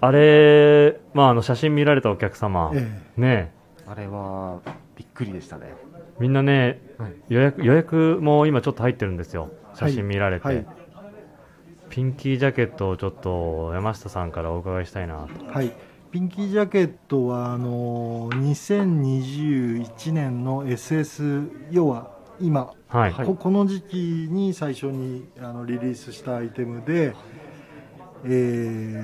[0.00, 2.86] あれ、まあ、あの写真見られたお客様、え。
[3.16, 3.52] ね。
[3.84, 4.60] あれは
[4.94, 5.74] びっくりでしたね。
[6.20, 7.14] みんなねはい。
[7.28, 10.66] 予約予約も今ちょっと入ってるんですよ写真見られて、はい。
[11.88, 15.46] ピンキージャケットをちょっと山下さんからお伺いしたいなと。
[15.46, 15.72] はい、
[16.10, 22.10] ピンキージャケットはあの2021年の SS 要は
[22.40, 22.72] 今。
[22.88, 23.26] はい、はい。
[23.26, 23.96] ここの時期
[24.30, 27.14] に最初にあのリリースしたアイテムで、
[28.24, 28.28] え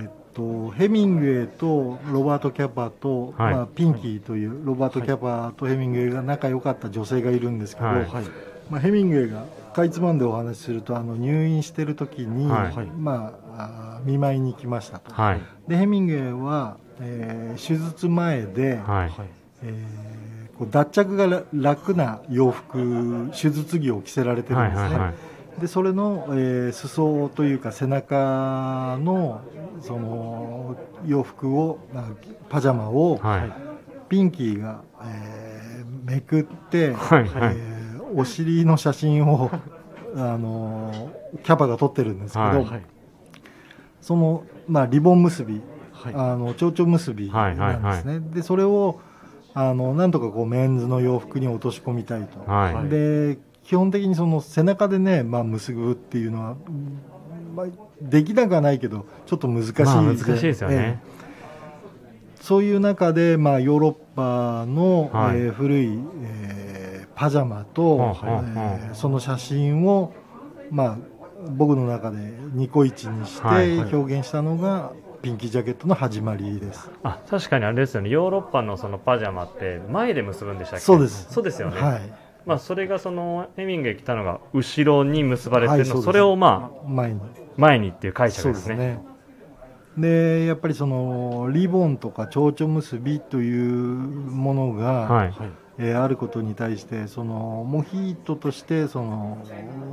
[0.04, 3.54] ーっとヘミングウェイとロバート・キャパと、はい。
[3.54, 8.04] まあ、ピンキーというロバート・キャパとヘミングウェイが仲良かった女性がいるんですけど、はい。
[8.04, 8.24] はい。
[8.70, 12.86] まあ、ヘミングウェイがかいつまんでお話しするとあの入院してる時に、はい。
[12.98, 15.12] まあ、あー見舞いに来ましたと。
[15.12, 15.40] はい。
[15.68, 18.78] でヘミングウェイは、えー手術前で、はい。
[18.86, 19.12] はい。
[19.62, 20.24] えー
[20.54, 25.12] こう脱着が楽な洋服手術着を着せられてるんですね、はいはいは
[25.58, 29.40] い、でそれの、えー、裾というか背中の
[29.80, 31.80] その洋服を
[32.48, 33.52] パジャマを、はい、
[34.08, 37.73] ピンキーが、えー、めくって、はいはい、えー、
[38.14, 39.50] お尻の写真を
[40.16, 42.82] あのキャパが撮ってるんですけど、はい、
[44.00, 45.60] その、まあ、リボン結び、
[45.92, 48.04] はい、あの蝶々結びなんですね、はいはい。
[48.04, 49.00] はい、でそれを
[49.54, 56.56] あのなんとかこうメンズの洋服に落とし込みたいと、はい、で基本的にその背中でね、まあ、結ぶっていうのは、
[57.54, 57.66] まあ、
[58.00, 61.14] できなくはないけどちょっと難しいで、まあ、難しいですよね、え。
[62.42, 65.94] そういう中で、まあ、ヨーロッパの、はい、えー、古い、えー、
[67.14, 70.12] パジャマと、えー、その写真を、
[70.70, 70.98] まあ、
[71.50, 72.18] 僕の中で
[72.52, 76.90] ニコイチにして表現したのが、はいはいピンキージャケットの始まりです。
[77.02, 78.10] あ確かにあれですよね。
[78.10, 80.84] ヨーロッパのそのパジャマって前で結ぶんでしたっけ？
[80.84, 81.32] そうです。
[81.32, 82.12] そうですよね、はい。
[82.44, 87.20] まあ、それがそのヘミングウェイ来たのが後ろに結ばれてるの、はい、それをまあ前に。
[87.56, 89.00] 前にっていう解釈ですね。
[89.96, 95.32] でやっぱりそのリボンとか蝶々結びというものが、はい
[95.76, 99.44] えー、あることに対してそのモヒートとしてその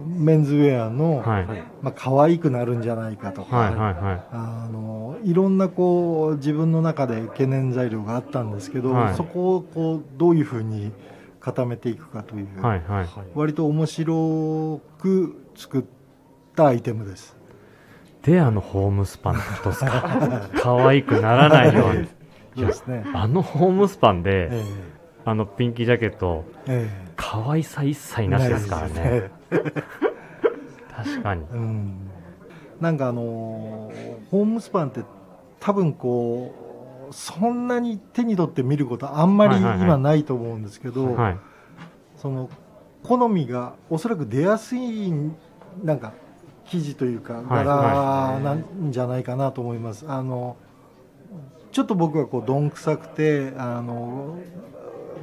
[0.08, 1.46] メンズウェアの、はい。
[1.82, 3.44] まあ可愛くなるんじゃないかと。
[3.44, 10.92] か、はいはいはい、あのいろんなこう自分の中で懸念材料があったんですけど、はい、そこをこうどういうふうに
[11.40, 15.84] 固めていくかという、はいはい、割と面白く作っ
[16.56, 17.36] たアイテムです。
[18.22, 20.50] であのホームスパンってことですか？
[20.62, 22.08] 可愛くならないように。
[22.54, 24.91] ですね、あのホームスパンで、えー
[25.26, 28.94] あのピンキージャケット、ええ、可愛さ一切なしですからね。
[28.94, 29.32] ね。
[30.96, 32.10] 確かに、うん、
[32.80, 33.92] なんかあの
[34.30, 35.02] ホームスパンって
[35.60, 41.18] 多分こうそんなに手に取って見ることあんまり今ないと思うんですけど、
[42.18, 42.50] その
[43.04, 45.12] 好みがおそらく出やすい
[45.84, 46.14] なんか
[46.66, 50.06] 生地というか柄なんじゃないかなと思います。
[50.08, 50.58] あの
[51.72, 54.38] ちょっと僕はこうどんくさくてあの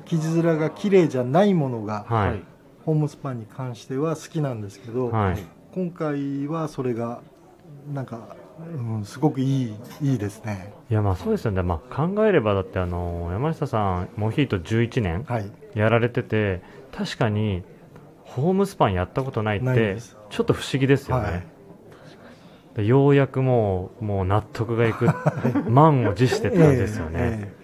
[0.09, 2.43] 生地面が綺麗じゃないものが、はい、
[2.85, 5.39] ホームスパンに関しては好きなんですけど、はい、
[5.75, 7.21] 今回はそれが
[7.93, 10.73] なんか、うん、すごくいいいいですね。
[10.91, 15.27] いやまあそうですよね、まあ、考えればだってあの山下さんモヒート11年
[15.75, 16.51] やられてて、
[16.95, 17.63] はい、確かに
[18.25, 19.99] ホームスパンやったことないって
[20.31, 21.47] ちょっと不思議ですよね、
[22.77, 25.07] はい、ようやくもうもう納得がいく
[25.69, 27.58] 満を持してって感じですよね、えーえー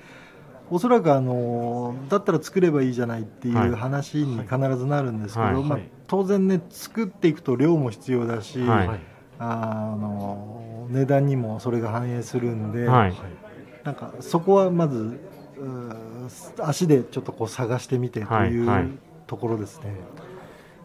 [0.71, 9.01] おそらくあのだったら作ればいいじゃないっていう話に必ずなるんですけど、はいはい、まあ、当然ね作っていくと量も必要だし、はい、
[9.39, 13.09] あの値段にもそれが反映するんで、な
[13.93, 15.21] んかそこはまず
[16.61, 19.95] 足でちょっとこう探してみてというところですね。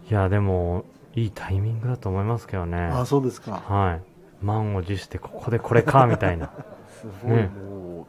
[0.10, 2.78] いやでもいいタイミングだと思いますけどね。
[2.78, 3.64] あそうですか。
[3.68, 4.02] はい。
[4.42, 6.52] 満を持してここでこれかみたいな。
[7.02, 8.06] すごい、ね、もう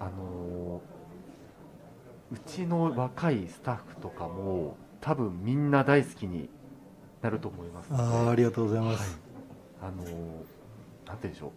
[0.00, 0.80] あの
[2.32, 6.48] うちの若いスタッフとかも多分みんな大好きに
[7.22, 9.18] なると思いますあありがとうございます、
[9.80, 10.14] はい、あのなんて
[11.04, 11.50] 言うんでしょう。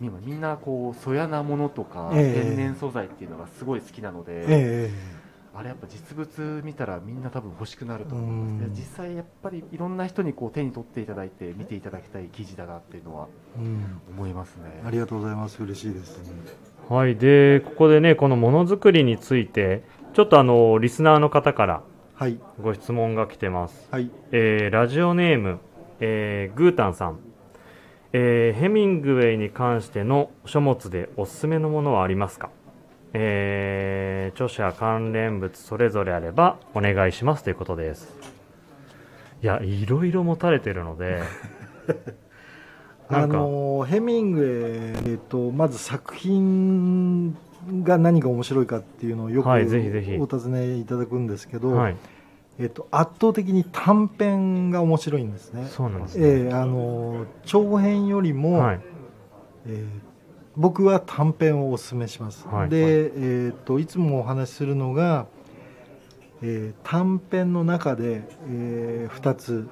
[0.00, 13.28] 今みんなこうそやなものとか、天然素材っていうのがすごい好きなので、えー、あれやっぱ実物見たらみんな多分欲しくなると思います実際やっぱりいろんな人にこう手に取っていただいて見ていただきたい記事だなっていうのは
[14.10, 15.62] 思いますね、ありがとうございます。
[15.62, 21.82] 嬉しいです、うんはい、でここでねこのものづくりについてちょっとあのリスナーの方から
[22.62, 25.58] ご質問が来てます、はい、えー、ラジオネーム、
[26.00, 27.18] えー、グータンさん、
[28.12, 32.50] えー、ヘミングウェイに関しての書物でおすすめのものはありますか、
[33.12, 38.34] えー、著者関連物それぞれあればお願いしますということです。
[39.42, 41.22] いやいろいろ持たれてるので
[43.14, 47.36] あのヘミングウェイ、えっと、まず作品
[47.82, 51.96] が何が面白いかっていうのをよくお尋ねいただくんですけど、はい、
[52.58, 55.66] えっと、圧倒的に短編が面白いんですね。
[55.68, 58.80] そうなんですね、えー、あの長編よりも、はい、
[59.66, 59.86] えー、
[60.56, 62.46] 僕は短編をお勧めします。
[62.46, 65.26] はい、で、えー、っといつもお話しするのが、
[66.42, 69.68] えー、短編の中で、えー、2つ、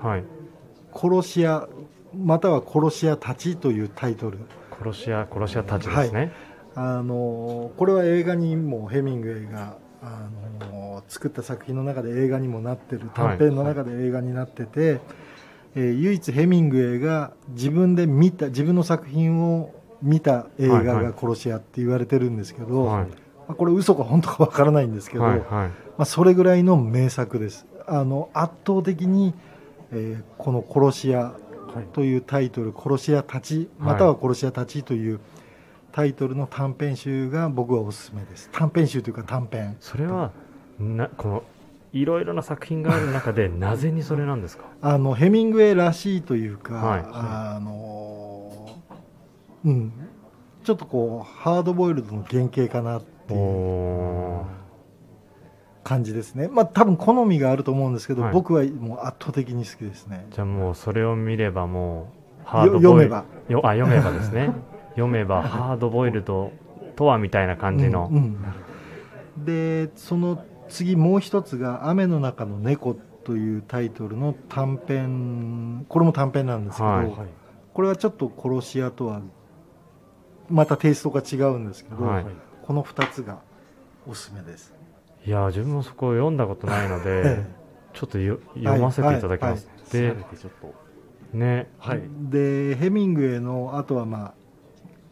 [0.93, 1.69] 殺し屋
[2.15, 4.39] または殺し屋たちというタイトル。
[4.83, 6.31] 殺し屋殺し屋たちですね、はい、
[6.75, 10.29] あのこれは映画にもヘミングウェイがあ
[10.61, 15.01] の作った作品の中で映画にもなってる短編の中で映画になってて、はい、
[15.77, 19.73] えー、唯一ヘミングウェイが自分で見た自分の作品を
[20.03, 23.07] 見た映画が殺し屋って言われてるんですけど、はい、
[23.55, 27.67] これ嘘か本当かわからないんですけど、はいはい、まあ、それぐらいの名作です。
[27.87, 29.35] あの圧倒的に、
[29.93, 31.35] えー、この「殺し屋」
[31.93, 35.21] というタイトル「殺し屋たち」または「殺し屋たち」という
[35.93, 38.49] タイトルの短編集が僕はおすすめです。
[38.53, 39.77] 短編集というか短編。
[39.81, 40.31] それは
[40.79, 41.43] なこの
[41.93, 44.65] いろいろな作品がある中でなぜにそれなんですか？
[44.81, 48.71] あのヘミングウェイらしいというか、はい、あの
[49.65, 49.93] うん。
[50.65, 54.45] ちょっとこうハードボイルドの原型かなっていう
[55.85, 56.49] 感じですね。
[56.49, 60.27] まあ多分好みがあると思うんですけど、はい、僕はもう圧倒的に好きですね。
[60.31, 62.13] じゃあもうそれを見ればも
[62.45, 63.25] うハードボイルド読めば。
[63.69, 64.53] あ読めばですね。
[64.91, 66.53] 読めばハードボイルド
[66.97, 75.87] とはみたいな感じの、うんうん、でその次もう一つが「雨の中の猫」というタイトルの短編。
[75.89, 77.13] これも短編なんですけど、はい、
[77.73, 79.23] これはちょっと殺し屋とは
[80.51, 82.27] またテイストが違うんですけど、はい、
[82.63, 83.39] この2つが
[84.07, 84.75] おすすめです
[85.25, 87.45] いや自分もそこを読んだことないので
[87.93, 90.17] ちょっとよ読ませていただきます、はい、で
[91.33, 94.35] ね、はい、でヘミングウェイのあとはまあ、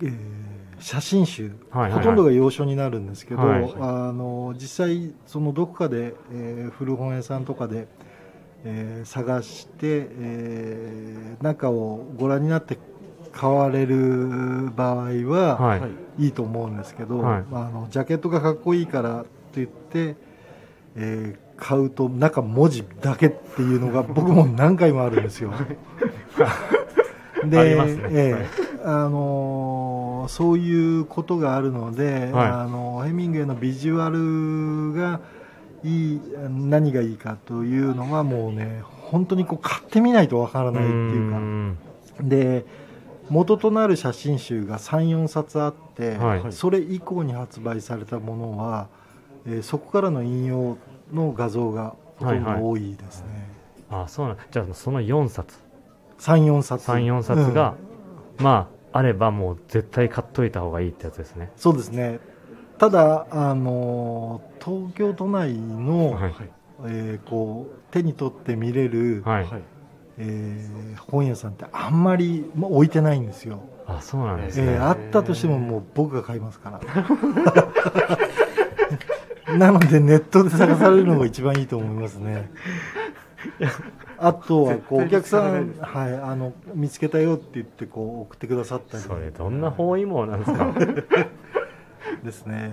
[0.03, 7.87] えー写真集、はいはいはい、ほとんどが洋書になるんですけど、はいはい、あの実際そのどこかで、えー、古本屋さんとかで、
[8.65, 12.79] えー、探して、えー、中をご覧になって
[13.33, 14.97] 買われる場合
[15.29, 15.77] は、は
[16.19, 20.17] い、いいと思うんですけど、はい、あのジャケットがかっこいいからといって、
[20.97, 25.53] えー、買うと中文字だけっていうのが 僕も何回もあるんですよ。
[27.45, 27.57] で、ね、
[28.11, 35.21] えー、あのー、そういうことがあるので、はい、あのヘミングウェイのビジュアルが
[35.83, 41.41] いい何がいいかというのはもうね本当にこう買ってみないとわからないっていうか。
[42.23, 42.67] で
[43.31, 48.89] 元となる写真集が34冊あって、はい、それ以降に発売されたものは、
[49.47, 50.77] えー、そこからの引用
[51.13, 53.29] の画像がほとんど多いですね。
[53.89, 55.59] はいはい、あそうなんじゃあその4冊。
[56.19, 56.91] 34冊。
[56.91, 57.75] 34冊が、
[58.39, 61.51] うん、まああればもう絶対買っといた方がいいってやつですね。
[61.57, 62.21] そうですね。
[62.79, 66.35] ただあの東京都内の、はい、
[66.87, 69.47] えー、こう手に取って見れる、はい。
[70.23, 73.63] えー、本屋さんってあんまり、まあ、置いてないんですよ。
[73.87, 76.81] あそうなんですね、えー、あったとしてももう僕が買いますから
[79.59, 82.51] なのでネットで探されるのが一番いいと思いますね。
[84.19, 89.03] あとはこうお客さん、はい、あの見つけたよって言ってこう送ってくださったり。
[89.03, 90.75] それどんな包囲網なんですか？
[92.23, 92.73] ですね。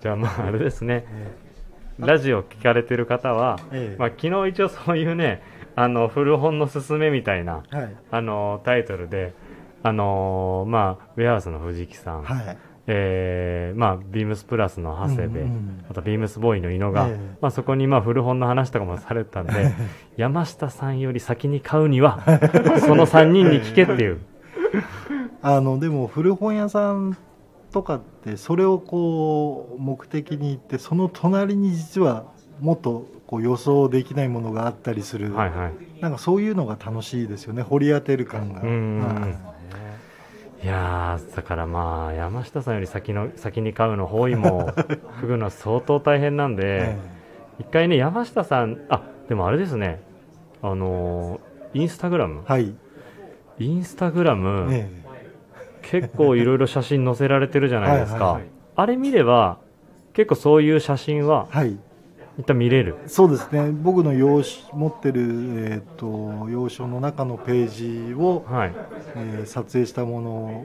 [0.00, 5.42] じゃあまああれですね、えー、ラジオ聞かれてる方は、えー、まあ、昨日一応そういうね
[5.76, 9.34] あの古本のすすめみたいな、はい、あのタイトルで
[9.82, 19.52] あのまあウェアハウスの藤木さん、はいえーまあ、ビームスプラスの長谷部、うんうん、あとビームスボーイの井野が、えー、まあ、そこにまあ古本の話とかもされてたんで
[20.16, 22.20] 山下さんより先に買うには
[22.80, 24.20] その3人に聞けっていう。
[25.42, 27.16] あのでも古本屋さん
[27.72, 32.24] とかってそれをこう目的に行ってその隣に実は
[32.60, 38.60] もっとこう予想できないものがあったりする、はいはい、なんかそういうのが楽しいですよね掘り当てる感が。
[38.62, 39.59] うんい
[40.66, 44.72] やだからまあ山下さんより先の先に買うの包囲も
[45.20, 46.96] ふぐの相当大変なんで、
[47.58, 50.00] 一回ね山下さんあでもあれですね
[50.62, 51.40] あの
[51.72, 52.42] インスタグラム。
[52.44, 52.74] はい。
[53.58, 54.88] インスタグラム、え
[55.82, 58.40] 結構いろいろ写真載せられてるじゃないですか。
[58.76, 59.58] あれ見れば
[60.14, 61.78] 結構そういう写真は、はい、
[62.38, 62.96] 一旦見れる。
[63.06, 63.70] そうですね。
[63.70, 68.72] 僕の用持ってる、えーと、洋書の中のページを、はい、
[69.16, 70.64] えー、撮影したもの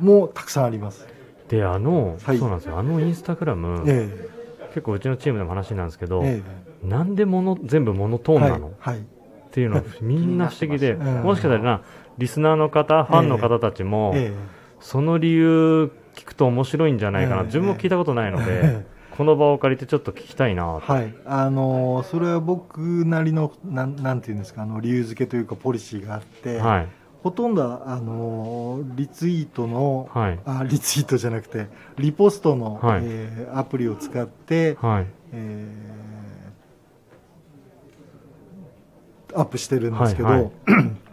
[0.00, 1.06] もたくさんあります。
[1.48, 2.78] であの、はい、そうなんですよ。
[2.78, 9.02] あのインスタグラム、えー、結構うちのチームでも話なんですけど、えー、なんでもの全部モノトーンなの、はい、っ
[9.50, 11.82] ていうのはみんな不思議で、 もしかしたらな
[12.18, 14.32] リスナーの方ファンの方たちも、えー、
[14.80, 18.95] その理由聞くと面白いんじゃないかな、自分も聞いたことないので。
[19.16, 21.14] この場を借りてちょっと聞きたいなはい。
[21.24, 26.88] あのそれは僕なりのなんなんていうんですかあの理由付けというかポリシーがあって、はい、
[27.22, 31.66] ほとんどあのリツイートの、はい、あリツイートじゃなくて
[31.98, 35.06] リポストの、はい、えー、アプリを使って、はい。
[35.32, 40.52] えー、アップしてるんですけど、はいはい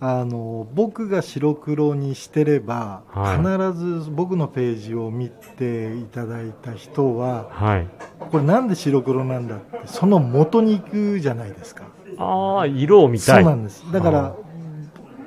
[0.00, 7.88] あの僕が白黒にしてれば、はい、必ず僕のページを見ていただいた人は、はい、
[8.30, 11.84] これなんで白黒なんだってその元に行くじゃないですか。
[12.16, 13.42] ああ色を見たい。
[13.42, 13.84] そうなんです。
[13.92, 14.36] だから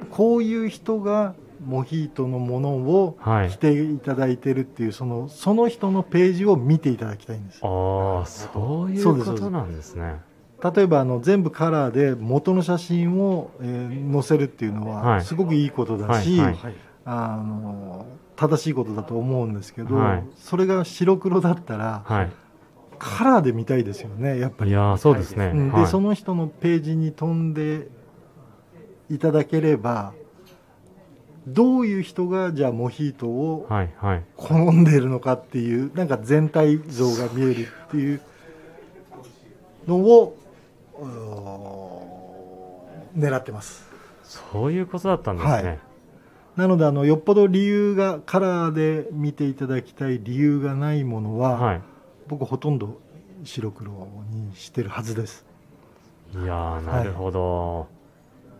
[0.09, 3.17] こういう人がモヒートのものを
[3.49, 10.15] 着ていただいてるっていう、そのその人のページを見ていただきたいんですああそういうことなんですね
[10.63, 18.05] 例えばあの全部カラーで元の写真を、えー、載せるっていうのはすごくいいことだし、はいはい、あの
[18.35, 22.29] 正しいことだと思うんですけど、はい、それが白黒だったら、
[22.99, 24.71] カラーで見たいですよねやっぱり。
[24.71, 27.87] いやそうですね、で、その人のページに飛んで
[29.09, 30.13] いただければ
[31.47, 33.67] どういう人がじゃあモヒートを
[34.37, 38.21] 好んでいるのかっていう、なんか全体像が見えるっていう
[39.87, 40.37] のを
[43.15, 43.89] 狙ってます。
[44.23, 45.79] そういうことだったんですね、はい、
[46.55, 51.81] なのであのよっぽど理由がカラーで見ていただきたい理由がないものは、はい、
[52.27, 53.01] 僕ほとんど
[53.43, 53.91] 白黒
[54.29, 55.45] にしてるはずです。
[56.33, 57.85] いやなるほど、は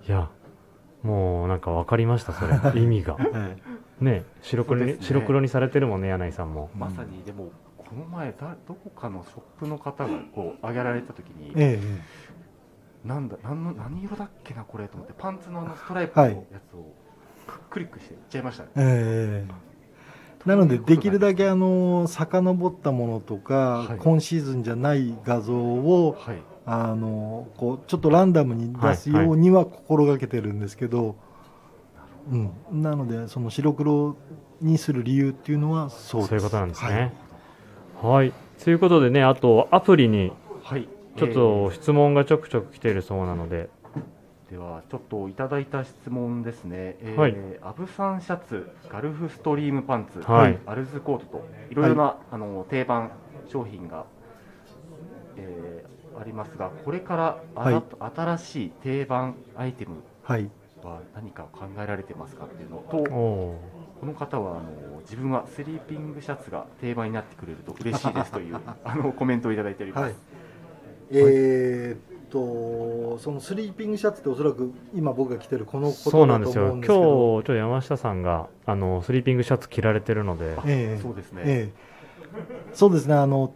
[0.04, 0.30] い、いや
[1.04, 2.54] もうなんか分かりましたそれ。
[2.82, 3.22] 意味が、は
[4.02, 6.70] い、ね白黒に、ね、白黒にされてるもんね柳井さんも。
[6.78, 12.02] まさにでもこの前だどこかのショップの方がこう上げられた時に、ええ、
[13.06, 16.34] なんだ何の何色だっけなこれと思ってパンツのあのストライプのや
[16.70, 16.86] つを
[17.70, 31.16] クリックしていっちゃいましたね、ええ、なのでできるだけあの遡ったものとか、はい、今シーズンじゃない画像を、はい、あのこうちょっとランダムに出すようには心がけてるんですけど、はいはい、
[32.72, 34.16] うん、なのでその白黒
[34.62, 37.14] にする理由っていうのはそうそういうことなんですね。
[38.02, 38.34] はい。
[38.64, 40.34] ということでね、あとアプリに、はい。
[41.18, 43.70] ちょっと質問がちょくちょく来ているそうなので。
[44.50, 46.98] では、ちょっといただいた質問ですね。
[47.00, 47.36] えー、はい。
[47.62, 50.60] アブサンシャツ、ガルフストリームパンツ、はい。
[50.66, 53.12] アルズコートと、いろいろな、はい、あの定番
[53.48, 54.06] 商品が、
[55.38, 57.84] えー、ありますが、これからあはい、
[58.14, 60.04] 新しい定番アイテム
[60.84, 62.98] は何か考えられてますかっていうのと、
[64.02, 70.31] この方はあの自分はスリーピングシャツが定番になってくれると嬉しいですという あのコメントをいただいております。
[71.12, 76.70] はい、えー、っとそのスリーピングシャツっておそらく今僕が着てるこのことそうなんですよ。
[76.70, 81.42] 今日ちょっと山下さんがあのスリーピングシャツ着られてるので、えー、そうですね。
[81.46, 83.16] えー、そうですね。
[83.16, 83.54] あの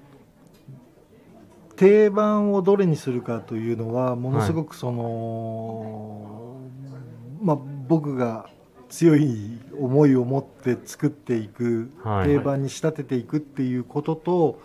[1.75, 6.57] 定番をどれにするかというのはものすごくその、
[6.91, 6.97] は
[7.41, 8.49] い、まあ僕が
[8.89, 14.61] 強い思いを持って作っていく、はい、定番に仕立てていくっていうことと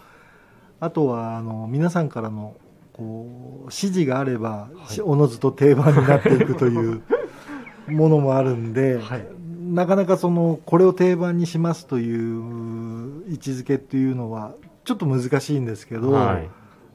[0.78, 2.56] あとはあの皆さんからの
[3.00, 3.26] こ
[3.60, 7.00] う指示があれば、はい、おのずと定番になっていくという
[7.88, 9.26] ものもあるんで、はい、
[9.70, 14.52] なかなかそのこれを定番にしますという位置づけっていうのは
[14.84, 16.48] ちょっと難しいんですけど、はい、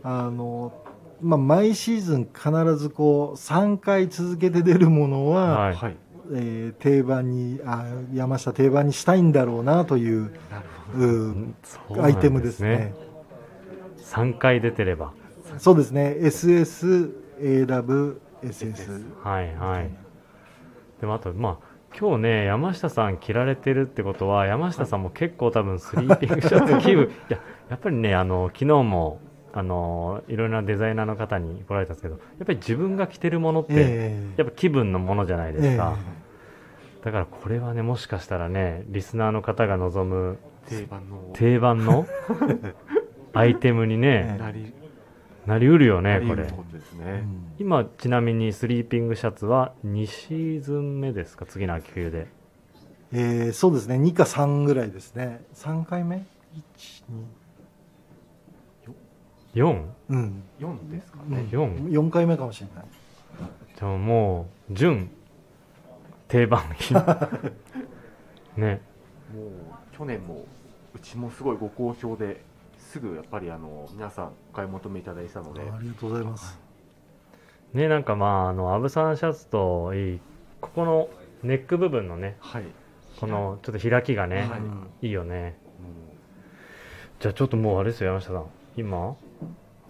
[0.04, 0.74] あの
[1.22, 5.98] まあ、毎シーズン必ずこう3回続けて出るものは、はい、
[6.34, 10.32] えー、定番にあ山下定番にしたいんだろうなという
[10.94, 12.94] うアイテムですね。
[13.98, 15.14] です3回出てれば
[15.60, 16.18] そうですね。
[16.20, 17.24] SSAWSS
[19.24, 19.90] はいはい。
[21.02, 21.66] でもあとまあ
[21.98, 27.06] 今日ね山下さん着られてるってことは山下さんも結構多分スリーピングシャツ気分。
[27.06, 27.10] い。
[27.30, 27.40] や
[27.70, 29.20] やっぱりねあの昨日も
[29.54, 40.38] あのいろいろなデザイナーの方に来られたんですけどやっぱり自分が着てるものって、えー、やっぱ気分のものじゃないですか、えー、だからこれはねもしかしたらねリスナーの方が望む
[40.68, 41.32] 定番の。
[41.34, 42.06] 定番の
[43.34, 44.40] アイテムにね、
[45.46, 46.52] なりうるよねこれ、ね、
[47.60, 52.28] 今ちなみにスリーピングシャツは2シーズン目ですか次の秋冬で。
[53.14, 53.96] えー、そうですね。
[53.98, 55.46] 2か3ぐらいですね。
[55.54, 56.20] 3回目？1
[58.84, 58.92] 2
[59.56, 59.86] 4?
[60.10, 62.86] うん、4ですかね、うん、4, 4回目かもしれない。
[63.78, 65.10] じゃあもう準
[66.28, 66.98] 定番品。
[68.58, 68.82] ね。
[69.34, 70.46] もう去年も
[70.94, 72.42] うちもすごいご好評で
[72.96, 75.60] すぐやっぱりあの皆さんお買い求めいただいたので。
[75.60, 76.58] ありがとうございます。
[77.74, 80.20] ねなんかまああのアブサンシャツといい
[80.62, 81.10] ここの
[81.44, 82.64] ネック部分のね、はい、
[83.20, 84.60] このちょっと開きがね、は
[85.02, 85.86] い、いいよね、うん、
[87.20, 88.46] じゃあちょっともうあれですよ山下さん。
[88.78, 89.18] 今も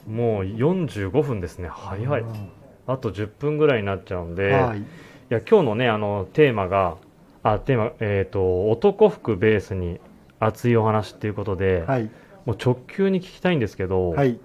[0.08, 1.68] う45分ですね。
[1.68, 2.50] 早い、うん、
[2.88, 4.84] あと10分ぐらいになっちゃうんで、はい、い
[5.30, 6.98] や今日のねあのテーマが
[7.44, 10.00] あテーマえっ、ー、と男服ベースに
[10.40, 12.10] 熱いお話っていうことで、はい、
[12.46, 14.40] もう直球に聞きたいんですけど、はい、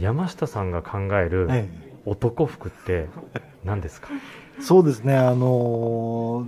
[0.00, 1.48] 山下さんが考える
[2.06, 3.08] 男服って
[3.64, 4.08] 何ですか、
[4.60, 5.16] そうですね。
[5.16, 6.46] あの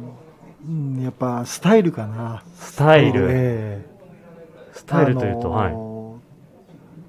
[0.67, 2.43] ー、やっぱスタイルかな。
[2.55, 3.85] スタイル、
[4.73, 5.73] スタイルというと、はい、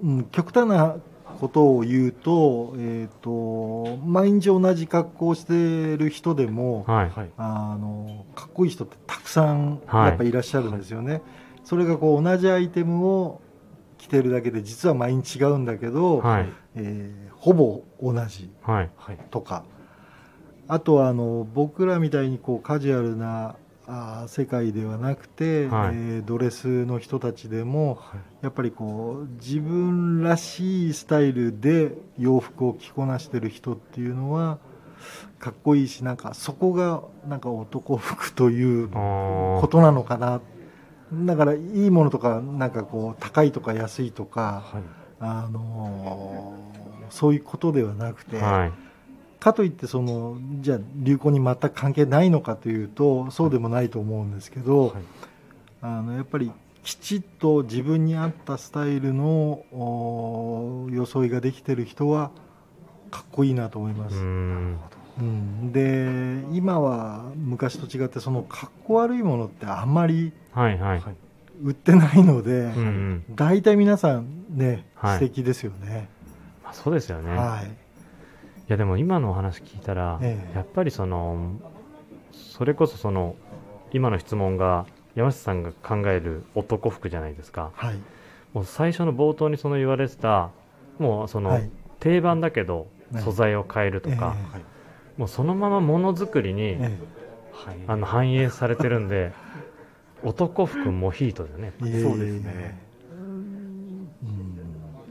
[0.03, 0.97] うん、極端な
[1.39, 11.13] ことを言うと,、えーと、毎日同じ格好をしてる人でも、はい、あのかっこいい人ってたくさんやっぱいらっしゃるんですよね。
[11.13, 11.21] はい、
[11.63, 13.41] それがこう同じアイテムを
[14.01, 18.49] 着てるだけで実は毎日違うんだけど、はい、えー、ほぼ同じ
[19.29, 19.63] とか、
[20.67, 34.57] あとはあの僕らみたいにこうカジュアルなあ世界ではなくて、はい、えー、ドレスの人たちでも、はい、やっぱりこう自分らしいスタイルで洋服を着こなしてる人っていうのは
[35.37, 40.41] かっこいいしなんかそこがなんか男服ということなのかな
[41.13, 44.83] だからいいものとかなんかこう高いとか安いとか、はい、
[45.19, 48.39] あのー、そういうことではなくて。
[49.41, 55.03] かといってそのじゃあ流行に全く関係ないのかというとそうでもないと思うんですけど、はい、
[55.81, 56.51] あのやっぱり
[56.83, 59.65] きちっと自分に合ったスタイルの
[60.91, 62.29] 装いができてる人は
[63.09, 64.15] かっこいいなと思います。
[65.19, 70.31] うん、で今は昔と違ってそのかっこ悪いものってあんまり
[71.61, 72.75] 売ってないので、はいはい、
[73.35, 76.09] 大体皆さんね、はい、素敵ですよね。
[76.63, 77.81] まあ、そうですよね、はい。
[78.71, 81.59] やでも今のお話聞いたら、ええ、やっぱりその
[82.31, 83.35] それこそその
[83.91, 87.99] 今の質問が山下さんが考える男服じゃないですか、はい、
[88.53, 90.51] もう最初の冒頭にその言われてた
[90.99, 91.59] もうその、
[91.99, 92.87] 定番だけど
[93.23, 94.61] 素材を変えるとか、え、
[95.21, 96.77] もうそのままものづくりに、
[97.85, 99.33] あの反映されてるんで
[100.25, 102.79] 男服モヒートだよねそうですね、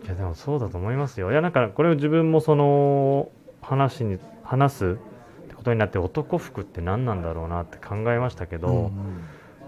[0.05, 1.31] いやでもそうだと思いますよ。
[1.31, 3.29] いやなんかこれを自分もその
[3.63, 4.99] 話に話す
[5.45, 8.91] ってことになって男服って何なんだろうなって考えましたけど、うんうん、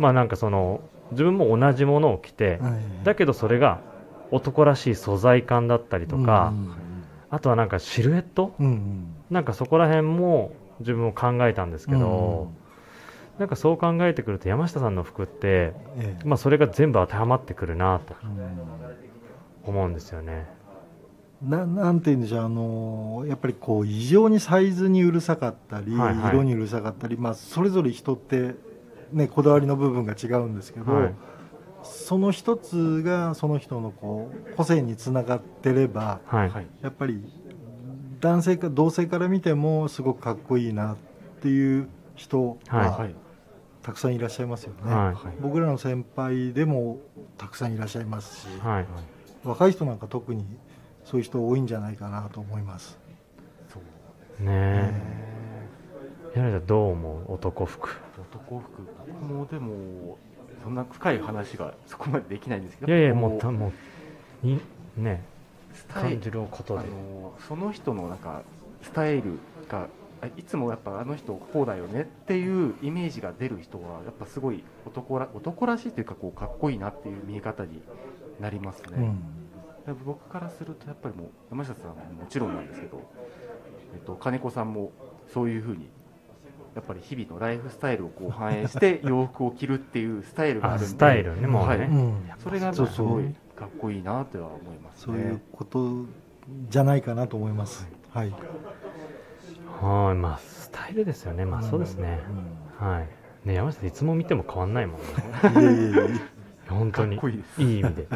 [0.01, 0.81] まあなんかその
[1.13, 3.79] 自分も同じものを着て、はい、だけどそれが
[4.33, 6.75] 男らしい素材感だったりとか、うんうん、
[7.33, 12.41] あとはなんかシルエット、うんうん、なんかそこら辺も自分も考えたんですけど、うん。
[12.43, 12.49] うん、
[13.39, 18.15] なんかそう考えてくると山下さんの服って、ええ、まあそれが全部当てはまってくるなと
[19.65, 20.47] 思うんですよね。
[21.43, 28.55] ななんて言うんでしょうあのやっぱりこう異常にサイズにうるさかったり、はいはい、色にうるさかったり、まあ、それぞれ人って、
[29.11, 31.15] ね、こだわりの部分が違うんですけど、はい、
[31.85, 37.25] その一つがその人のこう個性につながってれば、はい、やっぱり
[38.21, 40.97] 男性か同性から見てもすごくかっこいいなっ
[41.41, 43.09] ていう人は、
[43.83, 46.99] たくさんいらっしゃいますよね、はい、僕らの先輩でも
[47.37, 48.47] たくさんいらっしゃいますし、
[49.45, 50.45] 若い人なんか特に
[51.05, 52.97] そういう人多いんじゃないかなと思います。
[54.39, 54.47] ね。
[54.49, 54.93] え。
[56.35, 57.33] 柳田どう思う？
[57.33, 57.89] 男服。
[58.33, 58.83] 男服。
[59.07, 60.17] 僕もでも
[60.63, 62.93] そんな深い話がそこまでできないんですけど。
[62.93, 63.73] いやいやもうたも
[64.43, 64.61] うに
[64.97, 65.23] ね
[65.89, 66.81] 感じることで。
[66.81, 68.43] あのその人のなんか
[68.83, 69.39] スタイル
[69.69, 69.89] が
[70.37, 77.83] いつもやっぱあの人こうだよねっていうイメージが出る人はやっぱすごい男ら男らしいというかこうかっこいいなっていう見え方に
[78.41, 78.89] なりますね。
[78.99, 79.43] うん
[80.05, 83.03] 僕からするとやっぱりもう山下さんももちろんなんですけど、
[83.95, 84.93] えっと、金子さんも
[85.33, 85.89] そういうふうに
[86.75, 96.07] やっぱり日々のライフスタイルをこう反映して 洋服を着るっていうスタイルがあるんでスタイルねもうね、はい、うん、それがすごいかっこいいなとは思います、ね、そういうこと
[96.69, 97.89] じゃないかなと思います。
[98.11, 98.31] はい。
[99.81, 100.17] はい。
[100.17, 101.45] まあスタイルですよね。
[101.45, 102.21] まあそうですね、
[102.81, 103.09] うん、はい。
[103.45, 106.21] ね山下さんいつも見ても変わんないもんね。
[106.69, 107.21] 本当に。
[107.59, 108.07] いい意味で。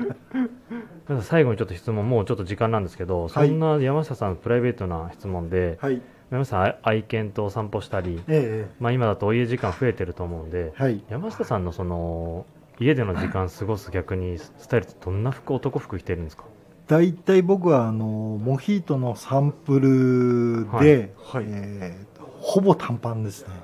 [1.23, 2.09] 最後にちょっと質問。
[2.09, 6.01] もうちょっと時間なんですけど、そんな山下さんプライベートな質問で、はい、
[6.31, 12.47] 山下さん愛犬と散歩したり、ええ、まあ、今だとお家時間増えてると思うんで、はい、山下さんのその
[12.81, 16.45] 家での時間過ごす逆にスタイルってどんな服男服着てるんですか？
[16.89, 21.41] 大体僕はあのモヒートのサンプルで、はい。
[21.41, 23.55] はい、えー、ほぼ短パンですね。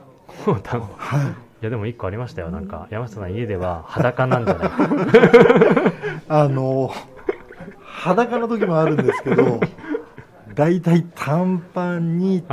[0.45, 0.91] ほぼ短パン、
[1.25, 1.35] はい
[1.65, 2.51] やでも一個ありましたよ。
[2.51, 4.71] なんか山下さん家では裸なんじゃない？
[6.29, 6.91] あの
[7.85, 9.61] 裸の時もあるんですけど
[10.55, 12.45] 大体短パンに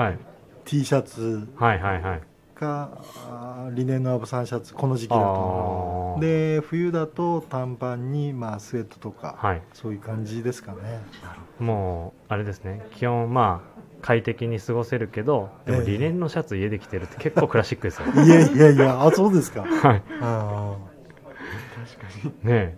[0.66, 2.22] T シャツはいはいはい。
[2.56, 6.18] かリネンのアブサンシャツこの時期だと。
[6.20, 11.00] で冬だと短パンにまあスウェットとか、はい、そういう感じですかね。
[11.60, 12.86] もうあれですね。
[12.96, 19.62] 基本まあ快適に過ごせるけどでもリネンのシャツ家で着てるって結構クラシックですよ、いやいやいやあそうですか。
[19.64, 20.04] はい。
[20.22, 20.76] あ
[21.88, 22.78] 確かにね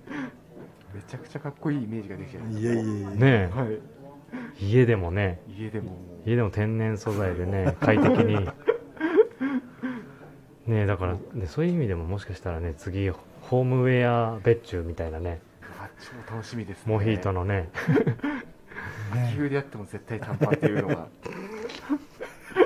[0.93, 3.79] めちゃくちゃかっこいいイメージができてるいやいやいやねはい、
[4.59, 8.47] 家でもね家でも家でも天然素材でね快適に。
[10.67, 15.41] ねだから、ね、そういう意味でももしかしたらね次ホームウェア別注みたいなね
[16.27, 17.69] 超楽しみです、ね、モヒートのね。
[19.31, 21.07] 気球でやっても絶対短パンっていうのが。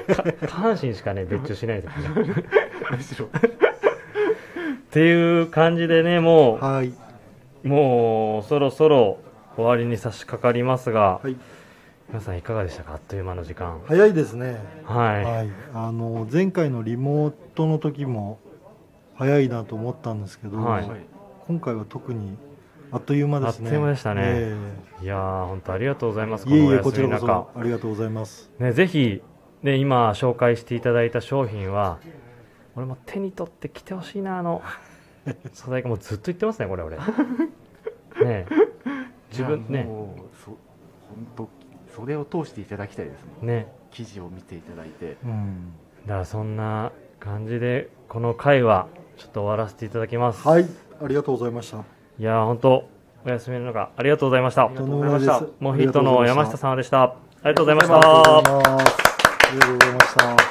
[0.48, 2.44] 下半身しかね別注しないですよね。
[2.92, 3.26] むしろ。
[3.26, 3.30] っ
[4.92, 6.94] ていう感じでねもう、はい。
[7.64, 9.20] もうそろそろ
[9.56, 11.36] 終わりに差し掛かりますが、はい
[12.16, 12.94] 皆さんいかがでしたか？
[12.94, 13.82] あっという間の時間。
[13.88, 14.62] 早いですね。
[14.86, 18.40] はい、はい、あの前回のリモートの時も
[19.16, 20.90] 早いなと思ったんですけど、はい。
[21.46, 22.38] 今回は特に
[22.94, 23.66] あっという間ですね。
[23.66, 24.22] あっという間でしたね。
[24.24, 24.58] え
[25.02, 26.46] いやー本当ありがとうございます。
[26.48, 28.50] えいえいえここちらこそありがとうございます。
[28.60, 29.22] ね、ぜひ、
[29.62, 32.00] ね、今紹介していただいた商品は
[32.78, 34.62] 俺も手に取って着てほしいなあの
[35.52, 36.96] 素材がもうずっと言ってますねこれ俺。
[38.24, 38.46] ね
[39.32, 39.84] 自分ね。
[39.84, 41.65] 本当
[41.96, 43.48] それを通していただきたいですもん。
[43.48, 43.68] ね。
[43.92, 45.18] 記事を見ていただいて。
[45.24, 45.72] うん、
[46.06, 48.88] だからそんな感じでこの回は
[49.18, 50.68] ちょっと終わらせていただきます、はい、
[51.02, 51.78] ありがとうございました。
[51.78, 52.90] いやー本当
[53.26, 54.66] お休みの中ありがとうございました。
[54.66, 55.42] ありがとうございました。
[55.60, 57.04] モヒートの山下さんでした。
[57.04, 57.16] あ
[57.46, 57.96] りがとうございました。
[57.96, 58.42] あ
[59.54, 60.45] りがとうございました。